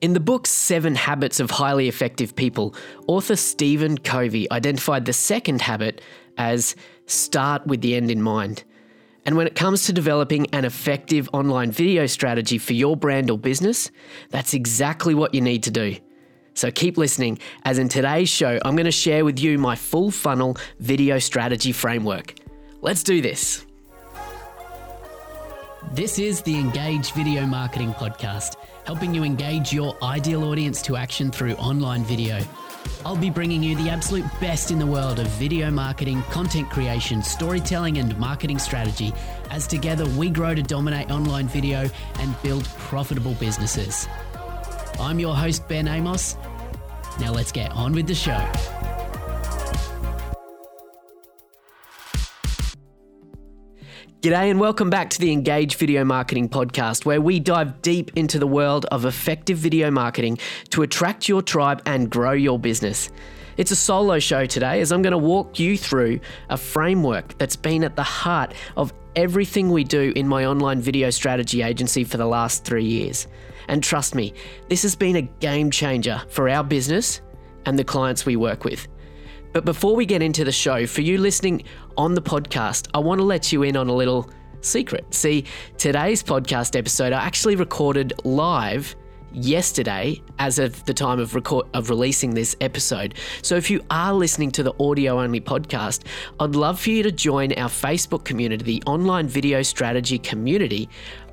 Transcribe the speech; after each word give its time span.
In 0.00 0.14
the 0.14 0.20
book 0.20 0.46
Seven 0.46 0.94
Habits 0.94 1.40
of 1.40 1.50
Highly 1.50 1.86
Effective 1.86 2.34
People, 2.34 2.74
author 3.06 3.36
Stephen 3.36 3.98
Covey 3.98 4.50
identified 4.50 5.04
the 5.04 5.12
second 5.12 5.60
habit 5.60 6.00
as 6.38 6.74
start 7.04 7.66
with 7.66 7.82
the 7.82 7.94
end 7.94 8.10
in 8.10 8.22
mind. 8.22 8.64
And 9.26 9.36
when 9.36 9.46
it 9.46 9.54
comes 9.54 9.84
to 9.84 9.92
developing 9.92 10.46
an 10.54 10.64
effective 10.64 11.28
online 11.34 11.70
video 11.70 12.06
strategy 12.06 12.56
for 12.56 12.72
your 12.72 12.96
brand 12.96 13.30
or 13.30 13.36
business, 13.36 13.90
that's 14.30 14.54
exactly 14.54 15.14
what 15.14 15.34
you 15.34 15.42
need 15.42 15.62
to 15.64 15.70
do. 15.70 15.96
So 16.54 16.70
keep 16.70 16.96
listening, 16.96 17.38
as 17.66 17.76
in 17.76 17.90
today's 17.90 18.30
show, 18.30 18.58
I'm 18.64 18.76
going 18.76 18.86
to 18.86 18.90
share 18.90 19.26
with 19.26 19.38
you 19.38 19.58
my 19.58 19.76
full 19.76 20.10
funnel 20.10 20.56
video 20.78 21.18
strategy 21.18 21.72
framework. 21.72 22.36
Let's 22.80 23.02
do 23.02 23.20
this. 23.20 23.66
This 25.92 26.18
is 26.18 26.40
the 26.40 26.58
Engage 26.58 27.12
Video 27.12 27.44
Marketing 27.44 27.92
Podcast 27.92 28.56
helping 28.84 29.14
you 29.14 29.24
engage 29.24 29.72
your 29.72 29.96
ideal 30.02 30.44
audience 30.44 30.82
to 30.82 30.96
action 30.96 31.30
through 31.30 31.52
online 31.54 32.04
video. 32.04 32.40
I'll 33.04 33.16
be 33.16 33.30
bringing 33.30 33.62
you 33.62 33.76
the 33.76 33.90
absolute 33.90 34.24
best 34.40 34.70
in 34.70 34.78
the 34.78 34.86
world 34.86 35.18
of 35.18 35.26
video 35.28 35.70
marketing, 35.70 36.22
content 36.30 36.70
creation, 36.70 37.22
storytelling, 37.22 37.98
and 37.98 38.16
marketing 38.18 38.58
strategy 38.58 39.12
as 39.50 39.66
together 39.66 40.06
we 40.16 40.30
grow 40.30 40.54
to 40.54 40.62
dominate 40.62 41.10
online 41.10 41.48
video 41.48 41.88
and 42.18 42.42
build 42.42 42.64
profitable 42.78 43.34
businesses. 43.34 44.06
I'm 44.98 45.18
your 45.18 45.34
host, 45.34 45.66
Ben 45.68 45.88
Amos. 45.88 46.36
Now 47.18 47.32
let's 47.32 47.52
get 47.52 47.72
on 47.72 47.92
with 47.92 48.06
the 48.06 48.14
show. 48.14 48.79
G'day 54.20 54.50
and 54.50 54.60
welcome 54.60 54.90
back 54.90 55.08
to 55.08 55.18
the 55.18 55.32
Engage 55.32 55.76
Video 55.76 56.04
Marketing 56.04 56.46
Podcast, 56.46 57.06
where 57.06 57.22
we 57.22 57.40
dive 57.40 57.80
deep 57.80 58.10
into 58.18 58.38
the 58.38 58.46
world 58.46 58.84
of 58.92 59.06
effective 59.06 59.56
video 59.56 59.90
marketing 59.90 60.36
to 60.68 60.82
attract 60.82 61.26
your 61.26 61.40
tribe 61.40 61.80
and 61.86 62.10
grow 62.10 62.32
your 62.32 62.58
business. 62.58 63.10
It's 63.56 63.70
a 63.70 63.76
solo 63.76 64.18
show 64.18 64.44
today 64.44 64.82
as 64.82 64.92
I'm 64.92 65.00
going 65.00 65.12
to 65.12 65.16
walk 65.16 65.58
you 65.58 65.78
through 65.78 66.20
a 66.50 66.58
framework 66.58 67.38
that's 67.38 67.56
been 67.56 67.82
at 67.82 67.96
the 67.96 68.02
heart 68.02 68.52
of 68.76 68.92
everything 69.16 69.70
we 69.70 69.84
do 69.84 70.12
in 70.14 70.28
my 70.28 70.44
online 70.44 70.82
video 70.82 71.08
strategy 71.08 71.62
agency 71.62 72.04
for 72.04 72.18
the 72.18 72.26
last 72.26 72.62
three 72.62 72.84
years. 72.84 73.26
And 73.68 73.82
trust 73.82 74.14
me, 74.14 74.34
this 74.68 74.82
has 74.82 74.94
been 74.94 75.16
a 75.16 75.22
game 75.22 75.70
changer 75.70 76.20
for 76.28 76.46
our 76.46 76.62
business 76.62 77.22
and 77.64 77.78
the 77.78 77.84
clients 77.84 78.26
we 78.26 78.36
work 78.36 78.64
with. 78.64 78.86
But 79.52 79.64
before 79.64 79.96
we 79.96 80.06
get 80.06 80.22
into 80.22 80.44
the 80.44 80.52
show, 80.52 80.86
for 80.86 81.00
you 81.00 81.18
listening 81.18 81.64
on 81.96 82.14
the 82.14 82.22
podcast, 82.22 82.88
I 82.94 82.98
want 82.98 83.18
to 83.18 83.24
let 83.24 83.50
you 83.52 83.64
in 83.64 83.76
on 83.76 83.88
a 83.88 83.94
little 83.94 84.30
secret. 84.60 85.12
See, 85.12 85.44
today's 85.76 86.22
podcast 86.22 86.76
episode 86.76 87.12
I 87.12 87.24
actually 87.24 87.56
recorded 87.56 88.12
live 88.24 88.94
yesterday 89.32 90.20
as 90.38 90.58
of 90.58 90.84
the 90.84 90.94
time 90.94 91.18
of 91.18 91.34
record 91.34 91.66
of 91.74 91.88
releasing 91.90 92.34
this 92.34 92.56
episode. 92.60 93.14
So 93.42 93.56
if 93.56 93.70
you 93.70 93.80
are 93.90 94.12
listening 94.12 94.50
to 94.52 94.62
the 94.62 94.74
audio 94.80 95.20
only 95.20 95.40
podcast, 95.40 96.04
I'd 96.38 96.54
love 96.54 96.80
for 96.80 96.90
you 96.90 97.02
to 97.02 97.12
join 97.12 97.52
our 97.54 97.68
Facebook 97.68 98.24
community, 98.24 98.64
the 98.64 98.82
online 98.86 99.28
video 99.28 99.62
strategy 99.62 100.18
community 100.18 100.88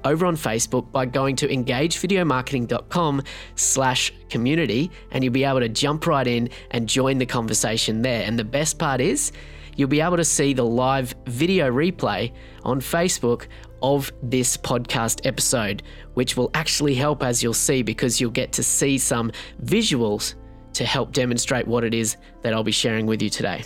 over 0.08 0.26
on 0.26 0.36
Facebook 0.36 0.92
by 0.92 1.06
going 1.06 1.36
to 1.38 1.48
engagevideomarketing.com 1.48 3.24
slash 3.56 4.14
community 4.30 4.92
and 5.12 5.24
you'll 5.24 5.34
be 5.34 5.44
able 5.44 5.60
to 5.60 5.70
jump 5.70 6.08
right 6.08 6.28
in 6.28 6.50
and 6.72 6.88
join 6.88 7.18
the 7.18 7.26
conversation 7.26 8.02
there. 8.02 8.24
And 8.24 8.38
the 8.38 8.44
best 8.44 8.80
part 8.80 9.02
is 9.02 9.32
you'll 9.76 9.90
be 9.90 10.02
able 10.02 10.18
to 10.18 10.26
see 10.26 10.54
the 10.54 10.66
live 10.66 11.14
video 11.26 11.72
replay 11.72 12.34
on 12.64 12.82
Facebook 12.82 13.48
of 13.82 14.12
this 14.24 14.58
podcast 14.58 15.26
episode, 15.26 15.84
which 16.16 16.36
will 16.36 16.50
actually 16.54 16.96
help 16.96 17.24
as 17.24 17.44
you'll 17.44 17.54
see 17.54 17.84
because 17.84 18.20
you'll 18.20 18.32
get 18.32 18.52
to 18.54 18.64
see 18.64 18.98
some 18.98 19.32
visuals 19.64 20.36
to 20.74 20.86
help 20.86 21.12
demonstrate 21.12 21.68
what 21.68 21.84
it 21.84 21.94
is 21.94 22.18
that 22.42 22.54
I'll 22.54 22.64
be 22.64 22.72
sharing 22.72 23.06
with 23.06 23.22
you 23.22 23.30
today. 23.30 23.64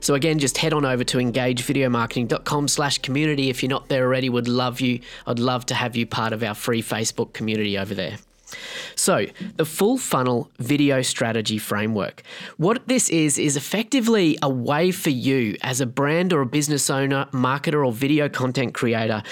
So 0.00 0.14
again, 0.14 0.38
just 0.38 0.58
head 0.58 0.72
on 0.72 0.84
over 0.84 1.04
to 1.04 1.18
engagevideomarketing.com 1.18 2.68
slash 2.68 2.98
community. 2.98 3.50
If 3.50 3.62
you're 3.62 3.70
not 3.70 3.88
there 3.88 4.04
already, 4.04 4.28
would 4.28 4.48
love 4.48 4.80
you. 4.80 5.00
I'd 5.26 5.38
love 5.38 5.66
to 5.66 5.74
have 5.74 5.96
you 5.96 6.06
part 6.06 6.32
of 6.32 6.42
our 6.42 6.54
free 6.54 6.82
Facebook 6.82 7.32
community 7.32 7.78
over 7.78 7.94
there. 7.94 8.18
So, 8.96 9.26
the 9.56 9.64
full 9.64 9.98
funnel 9.98 10.50
video 10.58 11.02
strategy 11.02 11.58
framework. 11.58 12.22
What 12.56 12.86
this 12.88 13.10
is, 13.10 13.38
is 13.38 13.56
effectively 13.56 14.38
a 14.42 14.48
way 14.48 14.90
for 14.90 15.10
you 15.10 15.56
as 15.62 15.80
a 15.80 15.86
brand 15.86 16.32
or 16.32 16.40
a 16.40 16.46
business 16.46 16.90
owner, 16.90 17.26
marketer, 17.32 17.86
or 17.86 17.92
video 17.92 18.28
content 18.28 18.74
creator 18.74 19.22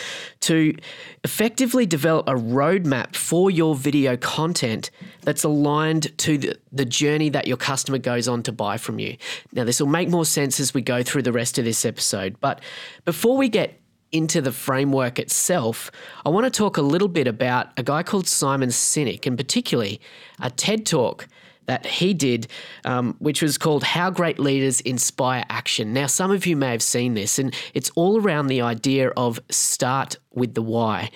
to 0.41 0.77
effectively 1.25 1.87
develop 1.87 2.29
a 2.29 2.35
roadmap 2.35 3.15
for 3.15 3.51
your 3.51 3.75
video 3.75 4.17
content 4.17 4.91
that's 5.23 5.45
aligned 5.45 6.17
to 6.19 6.39
the, 6.39 6.57
the 6.73 6.85
journey 6.85 7.29
that 7.29 7.47
your 7.47 7.57
customer 7.57 7.99
goes 7.99 8.27
on 8.27 8.43
to 8.43 8.53
buy 8.53 8.77
from 8.77 8.99
you. 8.99 9.17
Now, 9.53 9.65
this 9.65 9.81
will 9.81 9.89
make 9.89 10.09
more 10.09 10.25
sense 10.25 10.59
as 10.59 10.75
we 10.75 10.83
go 10.83 11.03
through 11.03 11.23
the 11.23 11.33
rest 11.33 11.59
of 11.59 11.65
this 11.65 11.85
episode, 11.85 12.37
but 12.41 12.61
before 13.05 13.37
we 13.37 13.49
get 13.49 13.79
into 14.13 14.41
the 14.41 14.53
framework 14.53 15.19
itself, 15.19 15.91
I 16.25 16.29
want 16.29 16.45
to 16.45 16.51
talk 16.51 16.77
a 16.77 16.83
little 16.83 17.09
bit 17.09 17.27
about 17.27 17.69
a 17.77 17.83
guy 17.83 18.03
called 18.03 18.29
Simon 18.29 18.69
Sinek, 18.69 19.27
and 19.27 19.37
particularly 19.37 20.01
a 20.41 20.51
TED 20.51 20.87
talk 20.87 21.27
that 21.67 21.87
he 21.87 22.13
did, 22.13 22.49
um, 22.85 23.15
which 23.19 23.41
was 23.41 23.57
called 23.57 23.85
How 23.85 24.11
Great 24.11 24.39
Leaders 24.39 24.81
Inspire 24.81 25.45
Action. 25.49 25.93
Now, 25.93 26.07
some 26.07 26.31
of 26.31 26.45
you 26.45 26.57
may 26.57 26.71
have 26.71 26.83
seen 26.83 27.15
this, 27.15 27.39
and 27.39 27.55
it's 27.73 27.91
all 27.95 28.21
around 28.21 28.49
the 28.49 28.61
idea 28.61 29.09
of 29.11 29.41
start 29.51 30.17
with 30.33 30.55
the 30.55 30.63
why. 30.63 31.11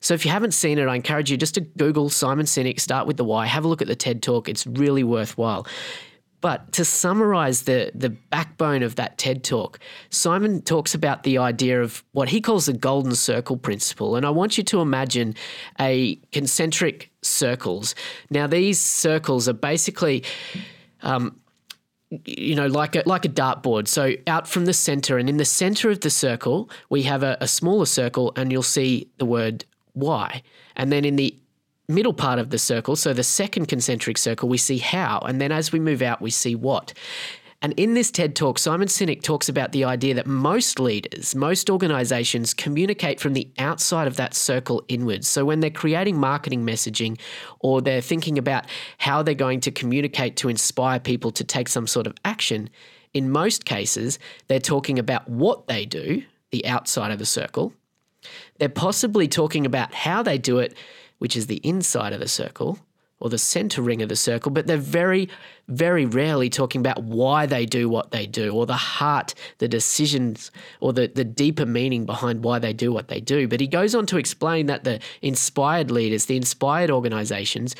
So 0.00 0.14
if 0.14 0.24
you 0.24 0.32
haven't 0.32 0.52
seen 0.52 0.78
it, 0.78 0.88
I 0.88 0.96
encourage 0.96 1.30
you 1.30 1.36
just 1.36 1.54
to 1.54 1.60
Google 1.60 2.10
Simon 2.10 2.46
Sinek, 2.46 2.80
start 2.80 3.06
with 3.06 3.18
the 3.18 3.24
why, 3.24 3.46
have 3.46 3.64
a 3.64 3.68
look 3.68 3.82
at 3.82 3.88
the 3.88 3.94
TED 3.94 4.22
talk. 4.22 4.48
It's 4.48 4.66
really 4.66 5.04
worthwhile. 5.04 5.66
But 6.42 6.72
to 6.72 6.84
summarize 6.84 7.62
the, 7.62 7.90
the 7.94 8.10
backbone 8.10 8.82
of 8.82 8.96
that 8.96 9.16
TED 9.16 9.44
talk, 9.44 9.78
Simon 10.10 10.60
talks 10.60 10.94
about 10.94 11.22
the 11.22 11.38
idea 11.38 11.80
of 11.80 12.04
what 12.12 12.28
he 12.28 12.40
calls 12.40 12.66
the 12.66 12.72
golden 12.74 13.14
circle 13.14 13.56
principle. 13.56 14.16
And 14.16 14.26
I 14.26 14.30
want 14.30 14.58
you 14.58 14.64
to 14.64 14.80
imagine 14.80 15.36
a 15.80 16.16
concentric 16.32 17.10
circles. 17.22 17.94
Now, 18.28 18.46
these 18.46 18.78
circles 18.78 19.48
are 19.48 19.54
basically. 19.54 20.24
Um, 21.02 21.38
you 22.26 22.54
know, 22.54 22.66
like 22.66 22.94
a 22.94 23.02
like 23.06 23.24
a 23.24 23.28
dartboard. 23.30 23.88
So 23.88 24.12
out 24.26 24.46
from 24.46 24.66
the 24.66 24.74
center, 24.74 25.16
and 25.16 25.30
in 25.30 25.38
the 25.38 25.46
center 25.46 25.90
of 25.90 26.00
the 26.00 26.10
circle, 26.10 26.68
we 26.90 27.04
have 27.04 27.22
a, 27.22 27.38
a 27.40 27.48
smaller 27.48 27.86
circle, 27.86 28.34
and 28.36 28.52
you'll 28.52 28.62
see 28.62 29.08
the 29.16 29.24
word 29.24 29.64
why. 29.94 30.42
And 30.76 30.92
then 30.92 31.06
in 31.06 31.16
the 31.16 31.34
middle 31.88 32.14
part 32.14 32.38
of 32.38 32.50
the 32.50 32.58
circle, 32.58 32.96
so 32.96 33.12
the 33.12 33.22
second 33.22 33.66
concentric 33.66 34.18
circle, 34.18 34.48
we 34.48 34.58
see 34.58 34.78
how. 34.78 35.18
And 35.20 35.40
then 35.40 35.52
as 35.52 35.72
we 35.72 35.80
move 35.80 36.02
out, 36.02 36.20
we 36.20 36.30
see 36.30 36.54
what. 36.54 36.92
And 37.62 37.74
in 37.74 37.94
this 37.94 38.10
TED 38.10 38.34
talk, 38.34 38.58
Simon 38.58 38.88
Sinek 38.88 39.22
talks 39.22 39.48
about 39.48 39.70
the 39.70 39.84
idea 39.84 40.14
that 40.14 40.26
most 40.26 40.80
leaders, 40.80 41.36
most 41.36 41.70
organizations 41.70 42.54
communicate 42.54 43.20
from 43.20 43.34
the 43.34 43.48
outside 43.56 44.08
of 44.08 44.16
that 44.16 44.34
circle 44.34 44.82
inwards. 44.88 45.28
So 45.28 45.44
when 45.44 45.60
they're 45.60 45.70
creating 45.70 46.18
marketing 46.18 46.66
messaging 46.66 47.20
or 47.60 47.80
they're 47.80 48.00
thinking 48.00 48.36
about 48.36 48.66
how 48.98 49.22
they're 49.22 49.34
going 49.34 49.60
to 49.60 49.70
communicate 49.70 50.36
to 50.38 50.48
inspire 50.48 50.98
people 50.98 51.30
to 51.30 51.44
take 51.44 51.68
some 51.68 51.86
sort 51.86 52.08
of 52.08 52.14
action, 52.24 52.68
in 53.14 53.30
most 53.30 53.64
cases, 53.64 54.18
they're 54.48 54.58
talking 54.58 54.98
about 54.98 55.28
what 55.28 55.68
they 55.68 55.86
do, 55.86 56.24
the 56.50 56.66
outside 56.66 57.12
of 57.12 57.20
the 57.20 57.26
circle. 57.26 57.72
They're 58.58 58.68
possibly 58.68 59.28
talking 59.28 59.66
about 59.66 59.94
how 59.94 60.24
they 60.24 60.36
do 60.36 60.58
it 60.58 60.76
which 61.22 61.36
is 61.36 61.46
the 61.46 61.60
inside 61.62 62.12
of 62.12 62.18
the 62.18 62.26
circle 62.26 62.80
or 63.20 63.30
the 63.30 63.38
center 63.38 63.80
ring 63.80 64.02
of 64.02 64.08
the 64.08 64.16
circle, 64.16 64.50
but 64.50 64.66
they're 64.66 64.76
very, 64.76 65.28
very 65.68 66.04
rarely 66.04 66.50
talking 66.50 66.80
about 66.80 67.04
why 67.04 67.46
they 67.46 67.64
do 67.64 67.88
what 67.88 68.10
they 68.10 68.26
do 68.26 68.52
or 68.52 68.66
the 68.66 68.74
heart, 68.74 69.32
the 69.58 69.68
decisions, 69.68 70.50
or 70.80 70.92
the, 70.92 71.06
the 71.06 71.22
deeper 71.22 71.64
meaning 71.64 72.04
behind 72.06 72.42
why 72.42 72.58
they 72.58 72.72
do 72.72 72.90
what 72.90 73.06
they 73.06 73.20
do. 73.20 73.46
But 73.46 73.60
he 73.60 73.68
goes 73.68 73.94
on 73.94 74.04
to 74.06 74.16
explain 74.18 74.66
that 74.66 74.82
the 74.82 74.98
inspired 75.22 75.92
leaders, 75.92 76.26
the 76.26 76.36
inspired 76.36 76.90
organizations, 76.90 77.76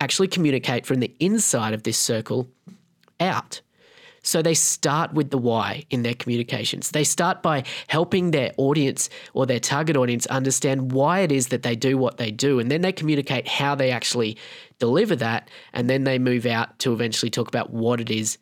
actually 0.00 0.26
communicate 0.26 0.84
from 0.84 0.98
the 0.98 1.14
inside 1.20 1.74
of 1.74 1.84
this 1.84 1.96
circle 1.96 2.50
out. 3.20 3.60
So 4.22 4.42
they 4.42 4.54
start 4.54 5.12
with 5.12 5.30
the 5.30 5.38
why 5.38 5.84
in 5.90 6.02
their 6.02 6.14
communications. 6.14 6.90
They 6.90 7.04
start 7.04 7.42
by 7.42 7.64
helping 7.86 8.30
their 8.30 8.52
audience 8.56 9.08
or 9.34 9.46
their 9.46 9.60
target 9.60 9.96
audience 9.96 10.26
understand 10.26 10.92
why 10.92 11.20
it 11.20 11.32
is 11.32 11.48
that 11.48 11.62
they 11.62 11.76
do 11.76 11.96
what 11.96 12.16
they 12.16 12.30
do. 12.30 12.58
And 12.58 12.70
then 12.70 12.82
they 12.82 12.92
communicate 12.92 13.48
how 13.48 13.74
they 13.74 13.90
actually 13.90 14.36
deliver 14.78 15.16
that. 15.16 15.48
And 15.72 15.88
then 15.88 16.04
they 16.04 16.18
move 16.18 16.46
out 16.46 16.78
to 16.80 16.92
eventually 16.92 17.30
talk 17.30 17.48
about 17.48 17.70
what 17.70 18.00
it 18.00 18.10
is 18.10 18.38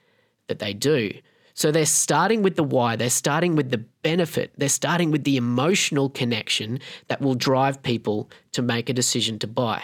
that 0.48 0.58
they 0.58 0.72
do. 0.72 1.12
So 1.54 1.72
they're 1.72 1.86
starting 1.86 2.42
with 2.42 2.56
the 2.56 2.62
why, 2.62 2.96
they're 2.96 3.08
starting 3.08 3.56
with 3.56 3.70
the 3.70 3.78
benefit, 3.78 4.52
they're 4.58 4.68
starting 4.68 5.10
with 5.10 5.24
the 5.24 5.38
emotional 5.38 6.10
connection 6.10 6.80
that 7.08 7.22
will 7.22 7.34
drive 7.34 7.82
people 7.82 8.30
to 8.52 8.60
make 8.60 8.90
a 8.90 8.92
decision 8.92 9.38
to 9.38 9.46
buy. 9.46 9.82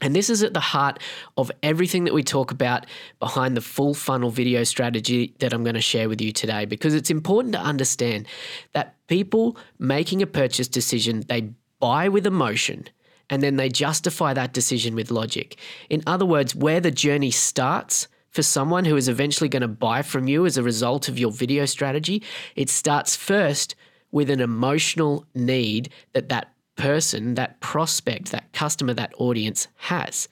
And 0.00 0.14
this 0.14 0.30
is 0.30 0.42
at 0.42 0.54
the 0.54 0.60
heart 0.60 1.00
of 1.36 1.50
everything 1.62 2.04
that 2.04 2.14
we 2.14 2.22
talk 2.22 2.50
about 2.50 2.86
behind 3.18 3.56
the 3.56 3.60
full 3.60 3.94
funnel 3.94 4.30
video 4.30 4.64
strategy 4.64 5.34
that 5.40 5.52
I'm 5.52 5.64
going 5.64 5.74
to 5.74 5.80
share 5.80 6.08
with 6.08 6.20
you 6.20 6.32
today 6.32 6.64
because 6.64 6.94
it's 6.94 7.10
important 7.10 7.54
to 7.54 7.60
understand 7.60 8.26
that 8.72 8.94
people 9.08 9.56
making 9.78 10.22
a 10.22 10.26
purchase 10.26 10.68
decision, 10.68 11.24
they 11.28 11.50
buy 11.80 12.08
with 12.08 12.26
emotion 12.26 12.88
and 13.30 13.42
then 13.42 13.56
they 13.56 13.68
justify 13.68 14.32
that 14.34 14.52
decision 14.52 14.94
with 14.94 15.10
logic. 15.10 15.56
In 15.90 16.02
other 16.06 16.24
words, 16.24 16.54
where 16.54 16.80
the 16.80 16.90
journey 16.90 17.30
starts 17.30 18.08
for 18.30 18.42
someone 18.42 18.84
who 18.84 18.96
is 18.96 19.08
eventually 19.08 19.48
going 19.48 19.62
to 19.62 19.68
buy 19.68 20.02
from 20.02 20.28
you 20.28 20.46
as 20.46 20.56
a 20.56 20.62
result 20.62 21.08
of 21.08 21.18
your 21.18 21.30
video 21.30 21.64
strategy, 21.64 22.22
it 22.56 22.68
starts 22.68 23.16
first 23.16 23.74
with 24.10 24.30
an 24.30 24.40
emotional 24.40 25.26
need 25.34 25.90
that 26.12 26.28
that 26.28 26.52
person, 26.78 27.34
that 27.34 27.60
prospect, 27.60 28.30
that 28.32 28.50
customer, 28.54 28.94
that 28.94 29.12
audience 29.18 29.68
has. 29.76 30.28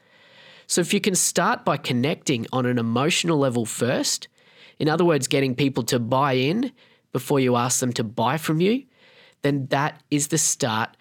So 0.66 0.80
if 0.80 0.94
you 0.94 1.00
can 1.00 1.14
start 1.14 1.64
by 1.64 1.76
connecting 1.76 2.46
on 2.52 2.64
an 2.64 2.78
emotional 2.78 3.38
level 3.38 3.66
first, 3.66 4.28
in 4.78 4.88
other 4.88 5.04
words, 5.04 5.28
getting 5.28 5.54
people 5.54 5.82
to 5.84 5.98
buy 5.98 6.32
in 6.32 6.72
before 7.12 7.40
you 7.40 7.56
ask 7.56 7.80
them 7.80 7.92
to 7.94 8.04
buy 8.04 8.38
from 8.38 8.60
you, 8.60 8.84
then 9.42 9.66
that 9.66 10.02
is 10.10 10.28
the 10.28 10.38
start 10.38 10.96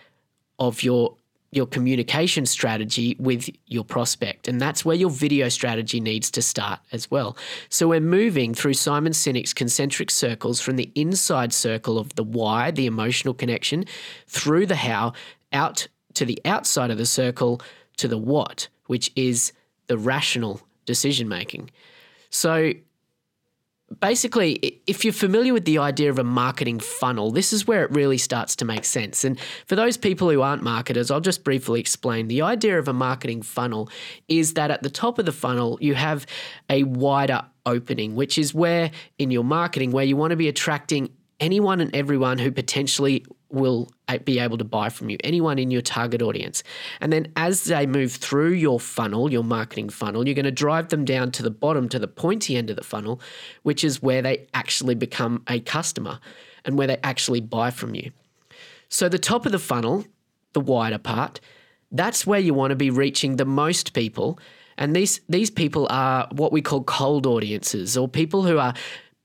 of 0.59 0.83
your 0.83 1.15
your 1.55 1.65
communication 1.65 2.45
strategy 2.45 3.15
with 3.17 3.49
your 3.67 3.85
prospect. 3.85 4.47
And 4.47 4.59
that's 4.59 4.83
where 4.83 4.95
your 4.95 5.09
video 5.09 5.47
strategy 5.47 6.01
needs 6.01 6.29
to 6.31 6.41
start 6.41 6.81
as 6.91 7.09
well. 7.09 7.37
So 7.69 7.87
we're 7.87 8.01
moving 8.01 8.53
through 8.53 8.73
Simon 8.73 9.13
Sinek's 9.13 9.53
concentric 9.53 10.11
circles 10.11 10.59
from 10.59 10.75
the 10.75 10.91
inside 10.95 11.53
circle 11.53 11.97
of 11.97 12.13
the 12.15 12.23
why, 12.23 12.71
the 12.71 12.85
emotional 12.85 13.33
connection, 13.33 13.85
through 14.27 14.65
the 14.65 14.75
how, 14.75 15.13
out 15.53 15.87
to 16.15 16.25
the 16.25 16.39
outside 16.43 16.91
of 16.91 16.97
the 16.97 17.05
circle 17.05 17.61
to 17.97 18.07
the 18.09 18.17
what, 18.17 18.67
which 18.87 19.11
is 19.15 19.53
the 19.87 19.97
rational 19.97 20.61
decision 20.85 21.29
making. 21.29 21.71
So 22.29 22.73
basically, 23.99 24.81
if 24.87 25.03
you're 25.03 25.13
familiar 25.13 25.53
with 25.53 25.65
the 25.65 25.77
idea 25.77 26.09
of 26.09 26.19
a 26.19 26.23
marketing 26.23 26.79
funnel, 26.79 27.31
this 27.31 27.53
is 27.53 27.67
where 27.67 27.83
it 27.83 27.91
really 27.91 28.17
starts 28.17 28.55
to 28.57 28.65
make 28.65 28.85
sense. 28.85 29.23
And 29.23 29.39
for 29.65 29.75
those 29.75 29.97
people 29.97 30.29
who 30.29 30.41
aren't 30.41 30.63
marketers, 30.63 31.11
I'll 31.11 31.21
just 31.21 31.43
briefly 31.43 31.79
explain. 31.79 32.27
The 32.27 32.41
idea 32.41 32.79
of 32.79 32.87
a 32.87 32.93
marketing 32.93 33.41
funnel 33.41 33.89
is 34.27 34.53
that 34.53 34.71
at 34.71 34.83
the 34.83 34.89
top 34.89 35.19
of 35.19 35.25
the 35.25 35.31
funnel, 35.31 35.77
you 35.81 35.95
have 35.95 36.25
a 36.69 36.83
wider 36.83 37.45
opening, 37.65 38.15
which 38.15 38.37
is 38.37 38.53
where 38.53 38.91
in 39.17 39.31
your 39.31 39.43
marketing, 39.43 39.91
where 39.91 40.05
you 40.05 40.15
want 40.15 40.31
to 40.31 40.37
be 40.37 40.47
attracting 40.47 41.09
anyone 41.39 41.81
and 41.81 41.93
everyone 41.95 42.37
who 42.37 42.51
potentially 42.51 43.25
will 43.49 43.89
uh, 44.07 44.17
be 44.19 44.39
able 44.39 44.57
to 44.57 44.63
buy 44.63 44.89
from 44.89 45.09
you, 45.09 45.17
anyone 45.23 45.59
in 45.59 45.71
your 45.71 45.81
target 45.81 46.21
audience. 46.21 46.63
And 46.99 47.13
then 47.13 47.31
as 47.35 47.65
they 47.65 47.85
move 47.85 48.13
through 48.13 48.53
your 48.53 48.79
funnel, 48.79 49.31
your 49.31 49.43
marketing 49.43 49.89
funnel, 49.89 50.27
you're 50.27 50.35
going 50.35 50.45
to 50.45 50.51
drive 50.51 50.89
them 50.89 51.05
down 51.05 51.31
to 51.31 51.43
the 51.43 51.51
bottom, 51.51 51.87
to 51.89 51.99
the 51.99 52.07
pointy 52.07 52.55
end 52.55 52.69
of 52.69 52.75
the 52.75 52.83
funnel, 52.83 53.21
which 53.63 53.83
is 53.83 54.01
where 54.01 54.21
they 54.21 54.47
actually 54.53 54.95
become 54.95 55.43
a 55.47 55.59
customer 55.59 56.19
and 56.65 56.77
where 56.77 56.87
they 56.87 56.97
actually 57.03 57.41
buy 57.41 57.71
from 57.71 57.95
you. 57.95 58.11
So 58.89 59.09
the 59.09 59.19
top 59.19 59.45
of 59.45 59.51
the 59.51 59.59
funnel, 59.59 60.05
the 60.53 60.61
wider 60.61 60.97
part, 60.97 61.39
that's 61.91 62.25
where 62.25 62.39
you 62.39 62.53
want 62.53 62.71
to 62.71 62.75
be 62.75 62.89
reaching 62.89 63.35
the 63.35 63.45
most 63.45 63.93
people. 63.93 64.39
And 64.77 64.95
these 64.95 65.21
these 65.29 65.49
people 65.49 65.87
are 65.89 66.27
what 66.31 66.51
we 66.51 66.61
call 66.61 66.83
cold 66.83 67.25
audiences 67.25 67.97
or 67.97 68.07
people 68.07 68.43
who 68.43 68.57
are 68.57 68.73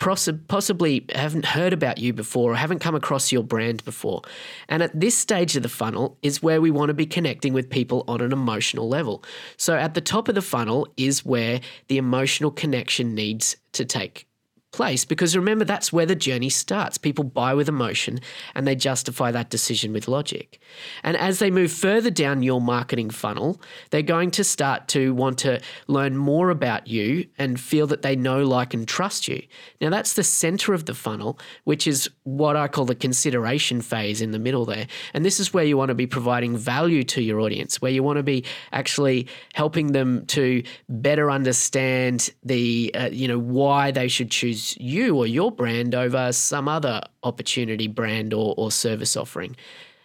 possibly 0.01 1.05
haven't 1.15 1.45
heard 1.45 1.73
about 1.73 1.99
you 1.99 2.13
before 2.13 2.53
or 2.53 2.57
haven't 2.57 2.81
come 2.81 2.95
across 2.95 3.31
your 3.31 3.45
brand 3.45 3.85
before. 3.85 4.23
And 4.69 4.83
at 4.83 4.99
this 4.99 5.17
stage 5.17 5.57
of 5.57 5.63
the 5.63 5.69
funnel 5.69 6.19
is 6.23 6.43
where 6.43 6.61
we 6.61 6.71
want 6.71 6.89
to 6.89 6.95
be 6.95 7.07
connecting 7.07 7.53
with 7.53 7.71
people 7.71 8.05
on 8.09 8.21
an 8.21 8.33
emotional 8.33 8.89
level. 8.89 9.23
So 9.57 9.77
at 9.77 9.95
the 9.95 10.01
top 10.01 10.29
of 10.29 10.35
the 10.35 10.43
funnel 10.43 10.89
is 10.97 11.25
where 11.25 11.61
the 11.89 11.99
emotional 11.99 12.51
connection 12.51 13.15
needs 13.15 13.57
to 13.73 13.85
take 13.85 14.27
place 14.73 15.05
because 15.05 15.37
remember 15.37 15.65
that's 15.65 15.93
where 15.93 16.07
the 16.07 16.15
journey 16.15 16.49
starts. 16.49 16.99
People 16.99 17.25
buy 17.25 17.55
with 17.55 17.69
emotion 17.69 18.21
and 18.55 18.67
they 18.67 18.75
justify 18.75 19.31
that 19.31 19.51
decision 19.51 19.93
with 19.93 20.09
logic. 20.09 20.61
And 21.03 21.17
as 21.17 21.39
they 21.39 21.51
move 21.51 21.73
further 21.73 22.11
down 22.11 22.43
your 22.43 22.61
marketing 22.61 23.11
funnel, 23.11 23.61
they're 23.91 24.03
going 24.03 24.31
to 24.33 24.45
start 24.45 24.89
to 24.89 25.13
want 25.15 25.39
to 25.39 25.61
learn 25.89 26.17
more 26.17 26.51
about 26.51 26.87
you 26.87 27.27
and 27.39 27.59
feel 27.59 27.87
that 27.89 28.03
they 28.03 28.15
know, 28.15 28.45
like, 28.45 28.73
and 28.73 28.87
trust 28.87 29.27
you. 29.29 29.43
Now, 29.81 29.91
that's 29.91 30.15
the 30.15 30.23
center 30.23 30.73
of 30.73 30.87
the 30.87 30.95
funnel, 30.95 31.39
which 31.65 31.87
is 31.87 32.09
what 32.23 32.57
I 32.57 32.69
call 32.69 32.85
the 32.85 32.95
consideration 32.95 33.81
phase 33.81 34.21
in 34.21 34.31
the 34.31 34.39
middle 34.39 34.65
there. 34.65 34.87
And 35.15 35.25
this 35.25 35.41
is 35.41 35.53
where 35.53 35.65
you 35.65 35.77
want 35.77 35.89
to 35.89 35.95
be 35.95 36.07
providing 36.07 36.57
value 36.57 37.03
to 37.05 37.23
your 37.23 37.41
audience, 37.41 37.83
where 37.83 37.91
you 37.91 38.03
want 38.03 38.19
to 38.19 38.23
be 38.23 38.45
actually 38.73 39.27
helping 39.55 39.93
them 39.93 40.27
to 40.27 40.63
better 40.89 41.31
understand 41.31 42.31
the, 42.45 42.95
uh, 42.95 43.09
you 43.11 43.27
know, 43.27 43.39
why 43.39 43.91
they 43.91 44.09
should 44.09 44.31
choose 44.31 44.60
choose 44.61 44.77
you 44.81 45.17
or 45.17 45.27
your 45.27 45.51
brand 45.51 45.95
over 45.95 46.33
some 46.33 46.69
other 46.69 47.03
opportunity 47.23 47.89
brand 47.89 48.33
or, 48.33 48.55
or 48.57 48.71
service 48.71 49.17
offering. 49.17 49.57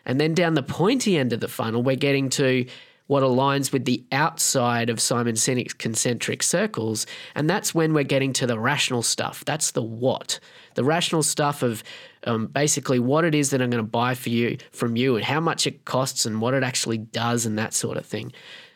And 0.06 0.20
then 0.20 0.34
down 0.34 0.54
the 0.54 0.64
pointy 0.64 1.18
end 1.18 1.34
of 1.34 1.40
the 1.40 1.48
funnel, 1.48 1.82
we're 1.82 1.96
getting 1.96 2.30
to 2.32 2.66
what 3.08 3.22
aligns 3.22 3.72
with 3.72 3.86
the 3.86 4.04
outside 4.12 4.90
of 4.90 5.00
Simon 5.00 5.36
Sinek's 5.36 5.74
concentric 5.74 6.42
circles. 6.42 7.06
And 7.36 7.48
that's 7.48 7.74
when 7.74 7.94
we're 7.94 8.04
getting 8.04 8.34
to 8.34 8.48
the 8.48 8.60
rational 8.60 9.04
stuff. 9.04 9.46
That's 9.46 9.72
the 9.72 9.84
what. 9.84 10.40
The 10.74 10.84
rational 10.84 11.22
stuff 11.22 11.62
of 11.62 11.84
um, 12.26 12.48
basically 12.48 13.00
what 13.00 13.24
it 13.24 13.36
is 13.36 13.52
that 13.52 13.62
I'm 13.62 13.70
going 13.70 13.84
to 13.84 13.90
buy 13.90 14.16
for 14.16 14.30
you 14.30 14.58
from 14.72 14.96
you 14.96 15.16
and 15.16 15.24
how 15.24 15.40
much 15.40 15.68
it 15.68 15.86
costs 15.86 16.26
and 16.26 16.42
what 16.42 16.56
it 16.56 16.64
actually 16.64 16.98
does 16.98 17.46
and 17.46 17.60
that 17.60 17.76
sort 17.76 17.98
of 17.98 18.06
thing. 18.06 18.32